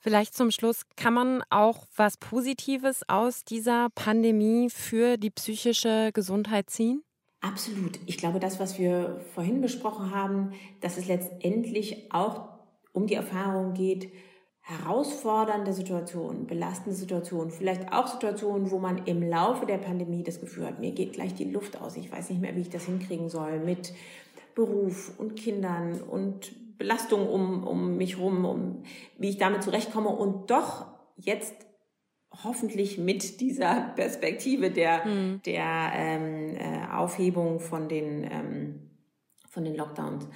Vielleicht 0.00 0.34
zum 0.34 0.50
Schluss, 0.50 0.82
kann 0.96 1.14
man 1.14 1.44
auch 1.48 1.86
was 1.94 2.16
Positives 2.16 3.08
aus 3.08 3.44
dieser 3.44 3.88
Pandemie 3.94 4.68
für 4.68 5.16
die 5.16 5.30
psychische 5.30 6.10
Gesundheit 6.12 6.70
ziehen? 6.70 7.04
Absolut. 7.40 8.00
Ich 8.06 8.18
glaube, 8.18 8.40
das, 8.40 8.58
was 8.58 8.80
wir 8.80 9.20
vorhin 9.34 9.60
besprochen 9.60 10.12
haben, 10.12 10.54
dass 10.80 10.98
es 10.98 11.06
letztendlich 11.06 12.12
auch 12.12 12.48
um 12.92 13.06
die 13.06 13.14
Erfahrung 13.14 13.74
geht, 13.74 14.12
herausfordernde 14.78 15.72
Situationen, 15.72 16.46
belastende 16.46 16.96
Situationen, 16.96 17.50
vielleicht 17.50 17.92
auch 17.92 18.06
Situationen, 18.06 18.70
wo 18.70 18.78
man 18.78 19.06
im 19.06 19.22
Laufe 19.22 19.66
der 19.66 19.78
Pandemie 19.78 20.22
das 20.22 20.40
Gefühl 20.40 20.66
hat, 20.66 20.80
mir 20.80 20.92
geht 20.92 21.12
gleich 21.12 21.34
die 21.34 21.50
Luft 21.50 21.80
aus, 21.80 21.96
ich 21.96 22.10
weiß 22.10 22.30
nicht 22.30 22.40
mehr, 22.40 22.56
wie 22.56 22.62
ich 22.62 22.70
das 22.70 22.84
hinkriegen 22.84 23.28
soll 23.28 23.60
mit 23.60 23.92
Beruf 24.54 25.12
und 25.18 25.36
Kindern 25.36 26.00
und 26.00 26.52
Belastung 26.78 27.28
um, 27.28 27.64
um 27.64 27.96
mich 27.96 28.18
rum, 28.18 28.44
um 28.44 28.82
wie 29.18 29.30
ich 29.30 29.38
damit 29.38 29.62
zurechtkomme 29.62 30.08
und 30.08 30.50
doch 30.50 30.86
jetzt 31.16 31.54
hoffentlich 32.44 32.98
mit 32.98 33.40
dieser 33.40 33.92
Perspektive 33.96 34.70
der, 34.70 35.06
mhm. 35.06 35.42
der 35.44 35.92
ähm, 35.94 36.56
äh, 36.56 36.92
Aufhebung 36.92 37.60
von 37.60 37.88
den, 37.88 38.24
ähm, 38.24 38.90
von 39.48 39.64
den 39.64 39.76
Lockdowns 39.76 40.26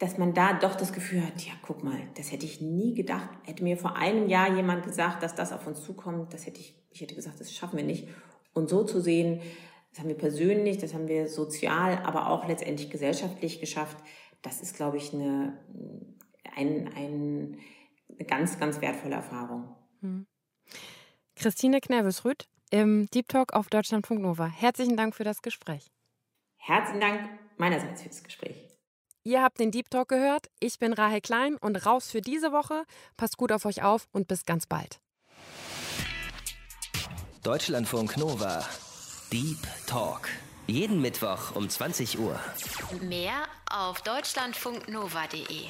dass 0.00 0.16
man 0.16 0.32
da 0.32 0.54
doch 0.54 0.76
das 0.76 0.94
Gefühl 0.94 1.24
hat, 1.24 1.42
ja, 1.42 1.52
guck 1.60 1.84
mal, 1.84 1.98
das 2.16 2.32
hätte 2.32 2.46
ich 2.46 2.62
nie 2.62 2.94
gedacht. 2.94 3.28
Hätte 3.44 3.62
mir 3.62 3.76
vor 3.76 3.96
einem 3.96 4.28
Jahr 4.30 4.50
jemand 4.56 4.82
gesagt, 4.82 5.22
dass 5.22 5.34
das 5.34 5.52
auf 5.52 5.66
uns 5.66 5.84
zukommt, 5.84 6.32
das 6.32 6.46
hätte 6.46 6.58
ich, 6.58 6.74
ich 6.90 7.02
hätte 7.02 7.14
gesagt, 7.14 7.38
das 7.38 7.52
schaffen 7.54 7.76
wir 7.76 7.84
nicht. 7.84 8.08
Und 8.54 8.70
so 8.70 8.82
zu 8.82 9.02
sehen, 9.02 9.42
das 9.90 10.00
haben 10.00 10.08
wir 10.08 10.16
persönlich, 10.16 10.78
das 10.78 10.94
haben 10.94 11.06
wir 11.06 11.28
sozial, 11.28 11.98
aber 11.98 12.30
auch 12.30 12.48
letztendlich 12.48 12.88
gesellschaftlich 12.88 13.60
geschafft, 13.60 13.98
das 14.40 14.62
ist, 14.62 14.74
glaube 14.74 14.96
ich, 14.96 15.12
eine, 15.12 15.58
ein, 16.56 16.90
ein, 16.96 17.58
eine 18.08 18.26
ganz, 18.26 18.58
ganz 18.58 18.80
wertvolle 18.80 19.16
Erfahrung. 19.16 19.76
Hm. 20.00 20.26
Christine 21.36 21.78
Knerves-Rüth 21.78 22.48
im 22.70 23.06
Deep 23.10 23.28
Talk 23.28 23.52
auf 23.52 23.68
Deutschlandfunk 23.68 24.22
Nova. 24.22 24.46
Herzlichen 24.46 24.96
Dank 24.96 25.14
für 25.14 25.24
das 25.24 25.42
Gespräch. 25.42 25.92
Herzlichen 26.56 27.00
Dank 27.00 27.28
meinerseits 27.58 28.00
für 28.00 28.08
das 28.08 28.24
Gespräch. 28.24 28.69
Ihr 29.22 29.42
habt 29.42 29.60
den 29.60 29.70
Deep 29.70 29.90
Talk 29.90 30.08
gehört. 30.08 30.46
Ich 30.60 30.78
bin 30.78 30.94
Rahel 30.94 31.20
Klein 31.20 31.56
und 31.56 31.84
raus 31.84 32.10
für 32.10 32.22
diese 32.22 32.52
Woche. 32.52 32.84
Passt 33.18 33.36
gut 33.36 33.52
auf 33.52 33.66
euch 33.66 33.82
auf 33.82 34.06
und 34.12 34.28
bis 34.28 34.46
ganz 34.46 34.66
bald. 34.66 34.98
Deutschlandfunk 37.42 38.16
Nova. 38.16 38.64
Deep 39.30 39.58
Talk. 39.86 40.28
Jeden 40.66 41.00
Mittwoch 41.02 41.54
um 41.54 41.68
20 41.68 42.18
Uhr. 42.18 42.38
Mehr 43.02 43.44
auf 43.70 44.00
deutschlandfunknova.de. 44.02 45.66